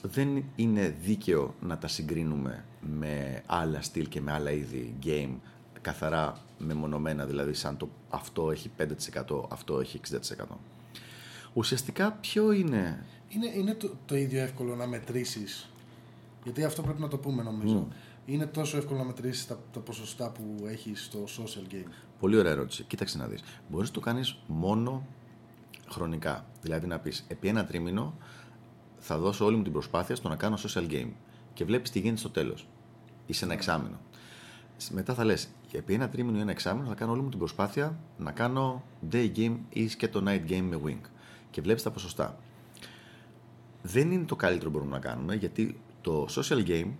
δεν 0.03 0.43
είναι 0.55 0.95
δίκαιο 1.01 1.55
να 1.61 1.77
τα 1.77 1.87
συγκρίνουμε 1.87 2.65
με 2.81 3.43
άλλα 3.45 3.81
στυλ 3.81 4.07
και 4.07 4.21
με 4.21 4.31
άλλα 4.31 4.51
είδη 4.51 4.95
game 5.03 5.35
καθαρά 5.83 6.37
μεμονωμένα, 6.57 7.25
δηλαδή 7.25 7.53
σαν 7.53 7.77
το 7.77 7.89
αυτό 8.09 8.51
έχει 8.51 8.71
5%, 8.77 9.43
αυτό 9.49 9.79
έχει 9.79 9.99
60%. 10.11 10.19
Ουσιαστικά 11.53 12.11
ποιο 12.11 12.51
είναι... 12.51 13.05
Είναι, 13.27 13.51
είναι 13.55 13.73
το, 13.73 13.91
το 14.05 14.15
ίδιο 14.15 14.41
εύκολο 14.41 14.75
να 14.75 14.87
μετρήσεις. 14.87 15.69
Γιατί 16.43 16.63
αυτό 16.63 16.81
πρέπει 16.81 17.01
να 17.01 17.07
το 17.07 17.17
πούμε 17.17 17.43
νομίζω. 17.43 17.87
Είναι 18.25 18.45
τόσο 18.45 18.77
εύκολο 18.77 18.99
να 18.99 19.05
μετρήσεις 19.05 19.47
τα, 19.47 19.59
τα 19.73 19.79
ποσοστά 19.79 20.29
που 20.29 20.65
έχει 20.67 20.95
στο 20.95 21.23
social 21.23 21.73
game. 21.73 21.89
Πολύ 22.19 22.37
ωραία 22.37 22.51
ερώτηση. 22.51 22.83
Κοίταξε 22.83 23.17
να 23.17 23.27
δεις. 23.27 23.43
Μπορείς 23.69 23.87
να 23.87 23.93
το 23.93 23.99
κάνεις 23.99 24.37
μόνο 24.47 25.07
χρονικά. 25.89 26.45
Δηλαδή 26.61 26.87
να 26.87 26.99
πεις, 26.99 27.25
επί 27.27 27.47
ένα 27.47 27.65
τρίμηνο 27.65 28.17
θα 28.97 29.17
δώσω 29.17 29.45
όλη 29.45 29.55
μου 29.55 29.63
την 29.63 29.71
προσπάθεια 29.71 30.15
στο 30.15 30.29
να 30.29 30.35
κάνω 30.35 30.57
social 30.57 30.91
game. 30.91 31.11
Και 31.53 31.65
βλέπεις 31.65 31.89
τι 31.89 31.99
γίνεται 31.99 32.19
στο 32.19 32.29
τέλος. 32.29 32.67
Ή 33.25 33.33
σε 33.33 33.45
ένα 33.45 33.53
εξάμηνο. 33.53 33.99
Μετά 34.91 35.13
θα 35.13 35.23
λες, 35.23 35.47
επί 35.77 35.93
ένα 35.93 36.09
τρίμηνο 36.09 36.37
ή 36.37 36.41
ένα 36.41 36.51
εξάμηνο 36.51 36.87
θα 36.87 36.95
κάνω 36.95 37.11
όλη 37.11 37.21
μου 37.21 37.29
την 37.29 37.39
προσπάθεια 37.39 37.99
να 38.17 38.31
κάνω 38.31 38.83
day 39.11 39.31
game 39.35 39.57
ή 39.69 39.85
και 39.85 40.07
το 40.07 40.23
night 40.27 40.49
game 40.49 40.67
με 40.69 40.79
wing. 40.85 41.09
Και 41.49 41.61
βλέπεις 41.61 41.83
τα 41.83 41.91
ποσοστά. 41.91 42.37
Δεν 43.81 44.11
είναι 44.11 44.25
το 44.25 44.35
καλύτερο 44.35 44.69
που 44.71 44.77
μπορούμε 44.77 44.95
να 44.95 45.01
κάνουμε, 45.01 45.35
γιατί 45.35 45.79
το 46.01 46.27
social 46.29 46.67
game 46.67 46.91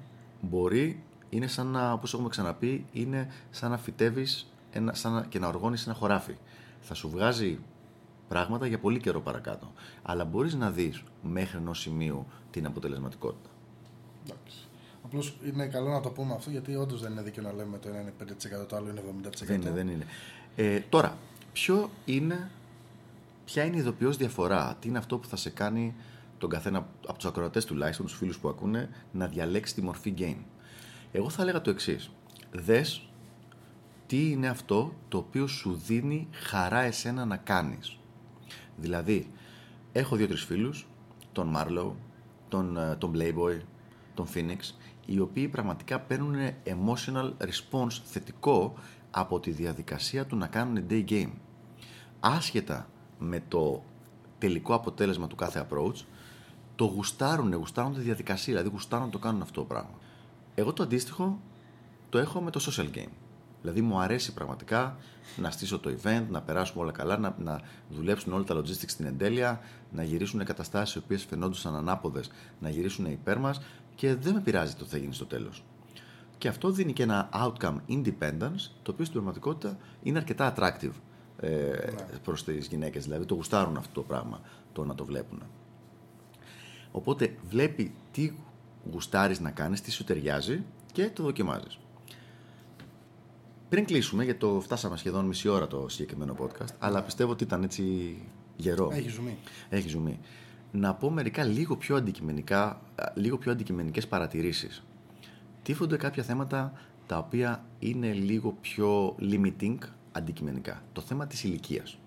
μπορεί, 0.41 1.03
είναι 1.29 1.47
σαν 1.47 1.67
να, 1.67 1.91
όπως 1.91 2.13
έχουμε 2.13 2.29
ξαναπεί, 2.29 2.86
είναι 2.91 3.31
σαν 3.49 3.71
να 3.71 3.77
φυτεύεις 3.77 4.51
ένα, 4.71 4.93
σαν 4.93 5.13
να, 5.13 5.23
και 5.23 5.39
να 5.39 5.47
οργώνεις 5.47 5.86
ένα 5.86 5.95
χωράφι. 5.95 6.36
Θα 6.81 6.93
σου 6.93 7.09
βγάζει 7.09 7.59
πράγματα 8.27 8.67
για 8.67 8.79
πολύ 8.79 8.99
καιρό 8.99 9.21
παρακάτω. 9.21 9.71
Αλλά 10.01 10.25
μπορείς 10.25 10.53
να 10.53 10.71
δεις 10.71 11.03
μέχρι 11.21 11.57
ενός 11.57 11.79
σημείου 11.79 12.25
την 12.51 12.65
αποτελεσματικότητα. 12.65 13.49
Εντάξει. 14.25 14.57
Απλώς 15.06 15.38
είναι 15.46 15.68
καλό 15.68 15.89
να 15.89 16.02
το 16.02 16.10
πούμε 16.10 16.34
αυτό 16.34 16.50
γιατί 16.50 16.76
όντως 16.76 17.02
δεν 17.02 17.12
είναι 17.12 17.22
δίκαιο 17.22 17.44
να 17.44 17.54
λέμε 17.54 17.78
το 17.78 17.89
ένα 17.89 18.00
είναι 18.00 18.13
5%, 18.63 18.68
το 18.68 18.76
άλλο 18.76 18.89
είναι 18.89 19.02
70%. 19.28 19.30
Δεν 19.46 19.62
είναι, 19.62 19.72
δεν 19.72 19.88
είναι. 19.88 20.06
Ε, 20.56 20.80
τώρα, 20.80 21.18
ποιο 21.54 21.89
είναι, 22.06 22.50
ποια 23.46 23.63
είναι 23.63 23.76
η 23.76 23.80
ειδοποιώς 23.80 24.18
διαφορά, 24.18 24.78
τι 24.80 24.88
είναι 24.88 24.98
αυτό 24.98 25.18
που 25.18 25.28
θα 25.28 25.36
σε 25.36 25.50
κάνει 25.50 25.96
τον 26.38 26.50
καθένα 26.50 26.88
από 27.08 27.18
τους 27.18 27.26
ακροατές 27.26 27.66
τουλάχιστον, 27.66 28.06
τους 28.06 28.16
φίλους 28.16 28.39
που 28.39 28.50
ακούνε, 28.50 28.89
να 29.12 29.28
διαλέξει 29.28 29.74
τη 29.74 29.82
μορφή 29.82 30.13
game; 30.18 30.44
Εγώ 31.12 31.30
θα 31.30 31.42
έλεγα 31.42 31.62
το 31.62 31.70
εξής. 31.70 32.12
Δες 32.52 33.08
τι 34.08 34.32
είναι 34.32 34.48
αυτό 34.48 34.94
το 35.08 35.18
οποίο 35.18 35.48
σου 35.48 35.82
δίνει 35.86 36.28
χαρά 36.32 36.80
εσένα 36.80 37.26
να 37.26 37.38
κάνεις. 37.38 37.98
Δηλαδή, 38.78 39.32
έχω 39.92 40.16
δύο-τρεις 40.16 40.44
φίλους, 40.44 40.88
τον 41.32 41.54
Marlow, 41.56 41.92
τον, 42.48 42.78
ε, 42.78 42.96
τον 42.96 43.13
Playboy, 43.16 43.60
τον 44.13 44.28
Phoenix, 44.34 44.60
οι 45.06 45.20
οποίοι 45.20 45.48
πραγματικά 45.48 46.00
παίρνουν 46.00 46.36
emotional 46.66 47.32
response 47.39 48.00
θετικό 48.04 48.74
από 49.12 49.39
τη 49.39 49.52
διαδικασία 49.52 50.26
του 50.26 50.36
να 50.36 50.48
κάνουν 50.48 50.86
day 50.89 51.06
game. 51.10 51.32
Άσχετα 52.20 52.88
με 53.20 53.44
το 53.48 53.84
τελικό 54.38 54.74
αποτέλεσμα 54.74 55.28
του 55.28 55.36
κάθε 55.36 55.68
approach, 55.70 56.06
το 56.76 56.86
γουστάρουν, 56.86 57.54
γουστάρουν 57.54 57.94
τη 57.94 58.00
διαδικασία, 58.00 58.54
δηλαδή 58.54 58.70
γουστάρουν 58.70 59.06
να 59.06 59.12
το 59.12 59.20
κάνουν 59.20 59.42
αυτό 59.42 59.60
το 59.60 59.66
πράγμα. 59.68 59.98
Εγώ 60.56 60.74
το 60.74 60.84
αντίστοιχο 60.84 61.39
το 62.10 62.18
έχω 62.18 62.42
με 62.42 62.52
το 62.52 62.66
social 62.70 62.98
game. 62.98 63.12
Δηλαδή 63.62 63.82
μου 63.82 64.00
αρέσει 64.00 64.34
πραγματικά 64.34 64.98
να 65.36 65.52
στήσω 65.52 65.80
το 65.80 65.96
event, 66.02 66.24
να 66.30 66.42
περάσουμε 66.42 66.84
όλα 66.84 66.92
καλά, 66.92 67.18
να, 67.18 67.36
να 67.39 67.62
δουλέψουν 67.89 68.34
όλα 68.34 68.44
τα 68.44 68.56
logistics 68.56 68.89
στην 68.89 69.06
εντέλεια, 69.06 69.60
να 69.92 70.04
γυρίσουν 70.04 70.44
καταστάσεις 70.44 70.96
οι 70.96 70.98
οποίες 70.98 71.24
φαινόντουσαν 71.24 71.76
ανάποδες, 71.76 72.30
να 72.60 72.70
γυρίσουν 72.70 73.06
υπέρ 73.06 73.38
μας 73.39 73.62
και 73.95 74.15
δεν 74.15 74.34
με 74.34 74.41
πειράζει 74.41 74.73
το 74.73 74.84
τι 74.84 74.89
θα 74.89 74.97
γίνει 74.97 75.13
στο 75.13 75.25
τέλος. 75.25 75.63
Και 76.38 76.47
αυτό 76.47 76.71
δίνει 76.71 76.93
και 76.93 77.03
ένα 77.03 77.29
outcome 77.34 77.77
independence, 77.89 78.69
το 78.82 78.91
οποίο 78.91 79.06
στην 79.06 79.12
πραγματικότητα 79.12 79.77
είναι 80.03 80.17
αρκετά 80.17 80.53
attractive 80.56 80.93
ε, 81.39 81.91
προς 82.23 82.43
τις 82.43 82.67
γυναίκες. 82.67 83.03
Δηλαδή 83.03 83.25
το 83.25 83.34
γουστάρουν 83.34 83.77
αυτό 83.77 83.93
το 83.93 84.01
πράγμα, 84.01 84.41
το 84.73 84.86
να 84.86 84.95
το 84.95 85.06
βλέπουν. 85.06 85.43
Οπότε 86.91 87.36
βλέπει 87.49 87.93
τι 88.12 88.34
γουστάρεις 88.91 89.39
να 89.39 89.51
κάνεις, 89.51 89.82
τι 89.82 89.91
σου 89.91 90.03
ταιριάζει 90.03 90.63
και 90.91 91.10
το 91.10 91.23
δοκιμάζεις. 91.23 91.77
Πριν 93.69 93.86
κλείσουμε, 93.86 94.23
γιατί 94.23 94.39
το 94.39 94.60
φτάσαμε 94.62 94.97
σχεδόν 94.97 95.25
μισή 95.25 95.47
ώρα 95.47 95.67
το 95.67 95.86
συγκεκριμένο 95.89 96.36
podcast, 96.39 96.73
αλλά 96.79 97.03
πιστεύω 97.03 97.32
ότι 97.32 97.43
ήταν 97.43 97.63
έτσι 97.63 98.17
γερό. 98.56 98.89
Έχει 98.93 99.10
ζουμί. 99.10 99.38
Έχει 99.69 99.89
ζουμί. 99.89 100.19
Να 100.75 100.93
πω 100.93 101.09
μερικά 101.09 101.43
λίγο 101.43 101.77
πιο 101.77 101.95
αντικειμενικά, 101.95 102.63
α, 102.95 103.12
λίγο 103.15 103.38
πιο 103.38 103.51
αντικειμενικές 103.51 104.07
παρατηρήσεις. 104.07 104.83
Τίφονται 105.63 105.97
κάποια 105.97 106.23
θέματα 106.23 106.73
τα 107.05 107.17
οποία 107.17 107.65
είναι 107.79 108.13
λίγο 108.13 108.57
πιο 108.62 109.15
limiting 109.19 109.77
αντικειμενικά. 110.12 110.83
Το 110.93 111.01
θέμα 111.01 111.27
της 111.27 111.43
ηλικίας. 111.43 111.97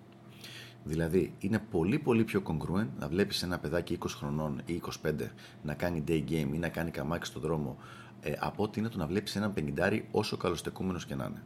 Δηλαδή, 0.85 1.35
είναι 1.39 1.59
πολύ 1.71 1.99
πολύ 1.99 2.25
πιο 2.25 2.43
congruent 2.45 2.89
να 2.99 3.09
βλέπεις 3.09 3.43
ένα 3.43 3.59
παιδάκι 3.59 3.99
20 4.03 4.07
χρονών 4.09 4.63
ή 4.65 4.81
25 5.03 5.33
να 5.63 5.75
κάνει 5.75 6.05
day 6.09 6.25
game 6.29 6.51
ή 6.53 6.59
να 6.59 6.69
κάνει 6.69 6.91
καμάκι 6.91 7.27
στον 7.27 7.43
δρόμο 7.43 7.77
ε, 8.21 8.33
από 8.39 8.63
ότι 8.63 8.79
είναι 8.79 8.89
το 8.89 8.99
να 8.99 9.07
βλέπεις 9.07 9.37
έναν 9.37 9.53
πενιντάρι 9.53 10.09
όσο 10.11 10.37
καλοστεκούμενος 10.37 11.07
και 11.07 11.15
να 11.15 11.25
είναι. 11.25 11.43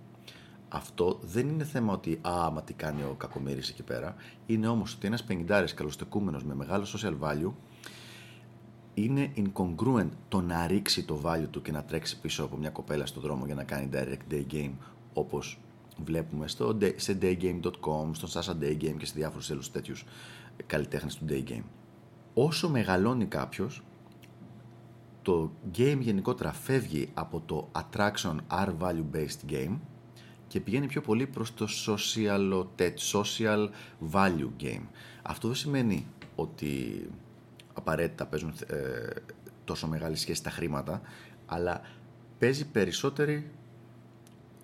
Αυτό 0.73 1.19
δεν 1.23 1.49
είναι 1.49 1.65
θέμα 1.65 1.93
ότι 1.93 2.19
«Α, 2.29 2.51
μα 2.51 2.63
τι 2.63 2.73
κάνει 2.73 3.03
ο 3.03 3.15
κακομύρης 3.19 3.69
εκεί 3.69 3.83
πέρα». 3.83 4.15
Είναι 4.47 4.69
όμως 4.69 4.95
ότι 4.95 5.07
ένας 5.07 5.25
πενιντάρης 5.25 5.75
καλοστεκούμενος 5.75 6.45
με 6.45 6.55
μεγάλο 6.55 6.85
social 6.97 7.15
value 7.21 7.53
είναι 8.95 9.33
incongruent 9.37 10.09
το 10.29 10.41
να 10.41 10.67
ρίξει 10.67 11.05
το 11.05 11.21
value 11.25 11.47
του 11.51 11.63
και 11.63 11.73
να 11.73 11.83
τρέξει 11.85 12.21
πίσω 12.21 12.45
από 12.45 12.57
μια 12.57 12.71
κοπέλα 12.71 13.07
στον 13.07 13.23
δρόμο 13.23 13.47
για 13.47 13.55
να 13.55 13.65
κάνει 13.65 13.89
direct 13.93 14.33
day 14.33 14.45
game 14.53 14.73
όπως 15.13 15.59
βλέπουμε 16.05 16.49
στο, 16.49 16.77
day- 16.81 16.95
σε 16.97 17.19
daygame.com, 17.23 18.11
στον 18.13 18.29
Sasha 18.33 18.63
Day 18.63 18.77
Game 18.83 18.95
και 18.99 19.07
σε 19.07 19.13
διάφορους 19.17 19.51
άλλους 19.51 19.71
τέτοιους 19.71 20.05
καλλιτέχνες 20.67 21.17
του 21.17 21.25
day 21.29 21.45
game. 21.51 21.63
Όσο 22.35 22.69
μεγαλώνει 22.69 23.25
κάποιος, 23.27 23.83
το 25.23 25.51
game 25.79 25.99
γενικότερα 26.01 26.53
φεύγει 26.53 27.09
από 27.15 27.43
το 27.47 27.69
attraction 27.73 28.37
R 28.49 28.69
value 28.81 29.05
based 29.17 29.51
game 29.53 29.77
και 30.51 30.61
πηγαίνει 30.61 30.87
πιο 30.87 31.01
πολύ 31.01 31.27
προς 31.27 31.55
το 31.55 31.69
social, 31.87 32.67
social 33.13 33.69
value 34.13 34.51
game. 34.61 34.83
Αυτό 35.23 35.47
δεν 35.49 35.57
σημαίνει 35.57 36.07
ότι 36.35 37.03
απαραίτητα 37.75 38.27
παίζουν 38.27 38.53
ε, 38.67 38.77
τόσο 39.65 39.87
μεγάλη 39.87 40.17
σχέση 40.17 40.43
τα 40.43 40.51
χρήματα, 40.51 41.01
αλλά 41.47 41.81
παίζει 42.39 42.67
περισσότερη 42.67 43.51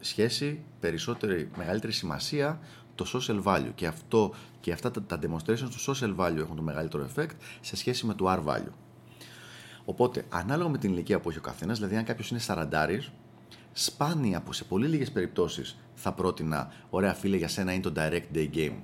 σχέση, 0.01 0.61
περισσότερη, 0.81 1.51
μεγαλύτερη 1.57 1.93
σημασία 1.93 2.61
το 2.95 3.07
social 3.13 3.43
value 3.43 3.73
και, 3.75 3.87
αυτό, 3.87 4.35
και 4.61 4.73
αυτά 4.73 4.91
τα, 4.91 5.03
τα 5.03 5.19
demonstrations 5.23 5.69
του 5.71 5.95
social 5.95 6.17
value 6.17 6.39
έχουν 6.39 6.57
το 6.57 6.63
μεγαλύτερο 6.63 7.09
effect 7.15 7.35
σε 7.61 7.77
σχέση 7.77 8.07
με 8.07 8.15
το 8.15 8.33
R 8.33 8.53
value. 8.53 8.73
Οπότε, 9.85 10.25
ανάλογα 10.29 10.71
με 10.71 10.79
την 10.79 10.93
ηλικία 10.93 11.21
που 11.21 11.31
έχει 11.31 11.39
ο 11.39 11.43
καθένας, 11.43 11.79
δηλαδή 11.79 11.97
αν 11.97 12.05
κάποιος 12.05 12.31
είναι 12.31 12.41
40, 12.47 13.01
σπάνια 13.79 14.41
που 14.41 14.53
σε 14.53 14.65
πολύ 14.65 14.87
λίγες 14.87 15.11
περιπτώσεις 15.13 15.77
θα 15.95 16.13
πρότεινα, 16.13 16.73
ωραία 16.91 17.15
φίλε, 17.15 17.37
για 17.37 17.49
σένα 17.49 17.73
είναι 17.73 17.83
το 17.83 17.93
direct 17.97 18.35
day 18.35 18.51
game. 18.55 18.77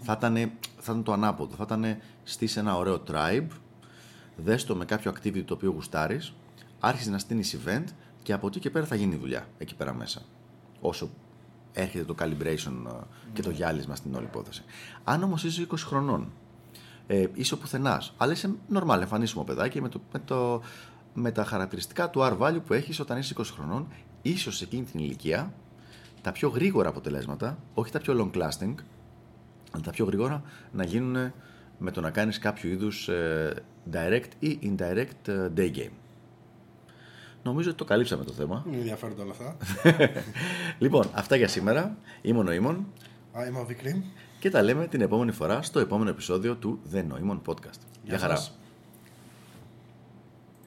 Θα 0.00 0.14
ήταν, 0.18 0.34
θα 0.76 0.82
ήταν 0.82 1.02
το 1.02 1.12
ανάποδο. 1.12 1.54
Θα 1.54 1.62
ήταν 1.66 1.96
στήσει 2.24 2.58
ένα 2.58 2.76
ωραίο 2.76 3.02
tribe, 3.10 3.46
δες 4.36 4.64
το 4.64 4.76
με 4.76 4.84
κάποιο 4.84 5.12
activity 5.12 5.44
το 5.44 5.54
οποίο 5.54 5.70
γουστάρεις, 5.70 6.34
άρχισε 6.80 7.10
να 7.10 7.18
στείνεις 7.18 7.56
event 7.56 7.84
και 8.22 8.32
από 8.32 8.46
εκεί 8.46 8.58
και 8.58 8.70
πέρα 8.70 8.86
θα 8.86 8.94
γίνει 8.94 9.14
η 9.14 9.18
δουλειά 9.18 9.48
εκεί 9.58 9.74
πέρα 9.74 9.94
μέσα. 9.94 10.22
Όσο 10.80 11.10
έρχεται 11.72 12.04
το 12.04 12.14
calibration 12.18 12.72
ε, 12.86 13.04
και 13.32 13.42
το 13.42 13.50
γυάλισμα 13.50 13.94
στην 13.94 14.14
όλη 14.14 14.24
υπόθεση. 14.24 14.62
Αν 15.04 15.22
όμως 15.22 15.44
είσαι 15.44 15.66
20 15.70 15.74
χρονών, 15.78 16.32
ε, 17.06 17.26
είσαι 17.34 17.54
ο 17.54 17.58
πουθενάς, 17.58 18.14
αλλά 18.16 18.32
είσαι 18.32 18.50
normal, 18.74 18.98
εμφανίσιμο 19.00 19.44
παιδάκι 19.44 19.80
με, 19.80 19.88
το, 19.88 20.00
με, 20.12 20.18
το, 20.24 20.62
με 21.14 21.30
τα 21.30 21.44
χαρακτηριστικά 21.44 22.10
του 22.10 22.20
R 22.20 22.38
value 22.38 22.60
που 22.66 22.72
έχεις 22.72 23.00
όταν 23.00 23.18
είσαι 23.18 23.34
20 23.38 23.42
χρονών, 23.44 23.86
ίσως 24.22 24.56
σε 24.56 24.64
εκείνη 24.64 24.84
την 24.84 25.00
ηλικία 25.00 25.52
τα 26.22 26.32
πιο 26.32 26.48
γρήγορα 26.48 26.88
αποτελέσματα, 26.88 27.58
όχι 27.74 27.90
τα 27.92 27.98
πιο 28.00 28.30
long 28.32 28.38
lasting, 28.38 28.74
αλλά 29.72 29.82
τα 29.84 29.90
πιο 29.90 30.04
γρήγορα 30.04 30.42
να 30.72 30.84
γίνουν 30.84 31.32
με 31.78 31.90
το 31.90 32.00
να 32.00 32.10
κάνεις 32.10 32.38
κάποιο 32.38 32.70
είδους 32.70 33.08
ε, 33.08 33.54
direct 33.92 34.28
ή 34.38 34.58
indirect 34.62 35.28
ε, 35.28 35.48
day 35.56 35.76
game. 35.76 35.90
νομίζω 37.42 37.68
ότι 37.68 37.78
το 37.78 37.84
καλύψαμε 37.84 38.24
το 38.24 38.32
θέμα. 38.32 38.64
Είναι 38.68 38.76
ενδιαφέροντα 38.76 39.22
όλα 39.22 39.32
αυτά. 39.32 39.56
λοιπόν, 40.78 41.04
αυτά 41.14 41.36
για 41.36 41.48
σήμερα. 41.48 41.96
Είμαι 42.22 42.38
ο 42.38 42.42
Νοήμων 42.42 42.86
Α, 43.38 43.46
είμαι 43.46 43.58
ο 43.58 43.64
Βικρύμ. 43.64 44.02
και 44.40 44.50
τα 44.50 44.62
λέμε 44.62 44.86
την 44.86 45.00
επόμενη 45.00 45.32
φορά 45.32 45.62
στο 45.62 45.78
επόμενο 45.78 46.10
επεισόδιο 46.10 46.54
του 46.56 46.80
The 46.92 46.98
Noemon 46.98 47.40
Podcast. 47.46 47.80
Γεια 48.04 48.18
χαρά. 48.18 48.36
σας. 48.36 48.58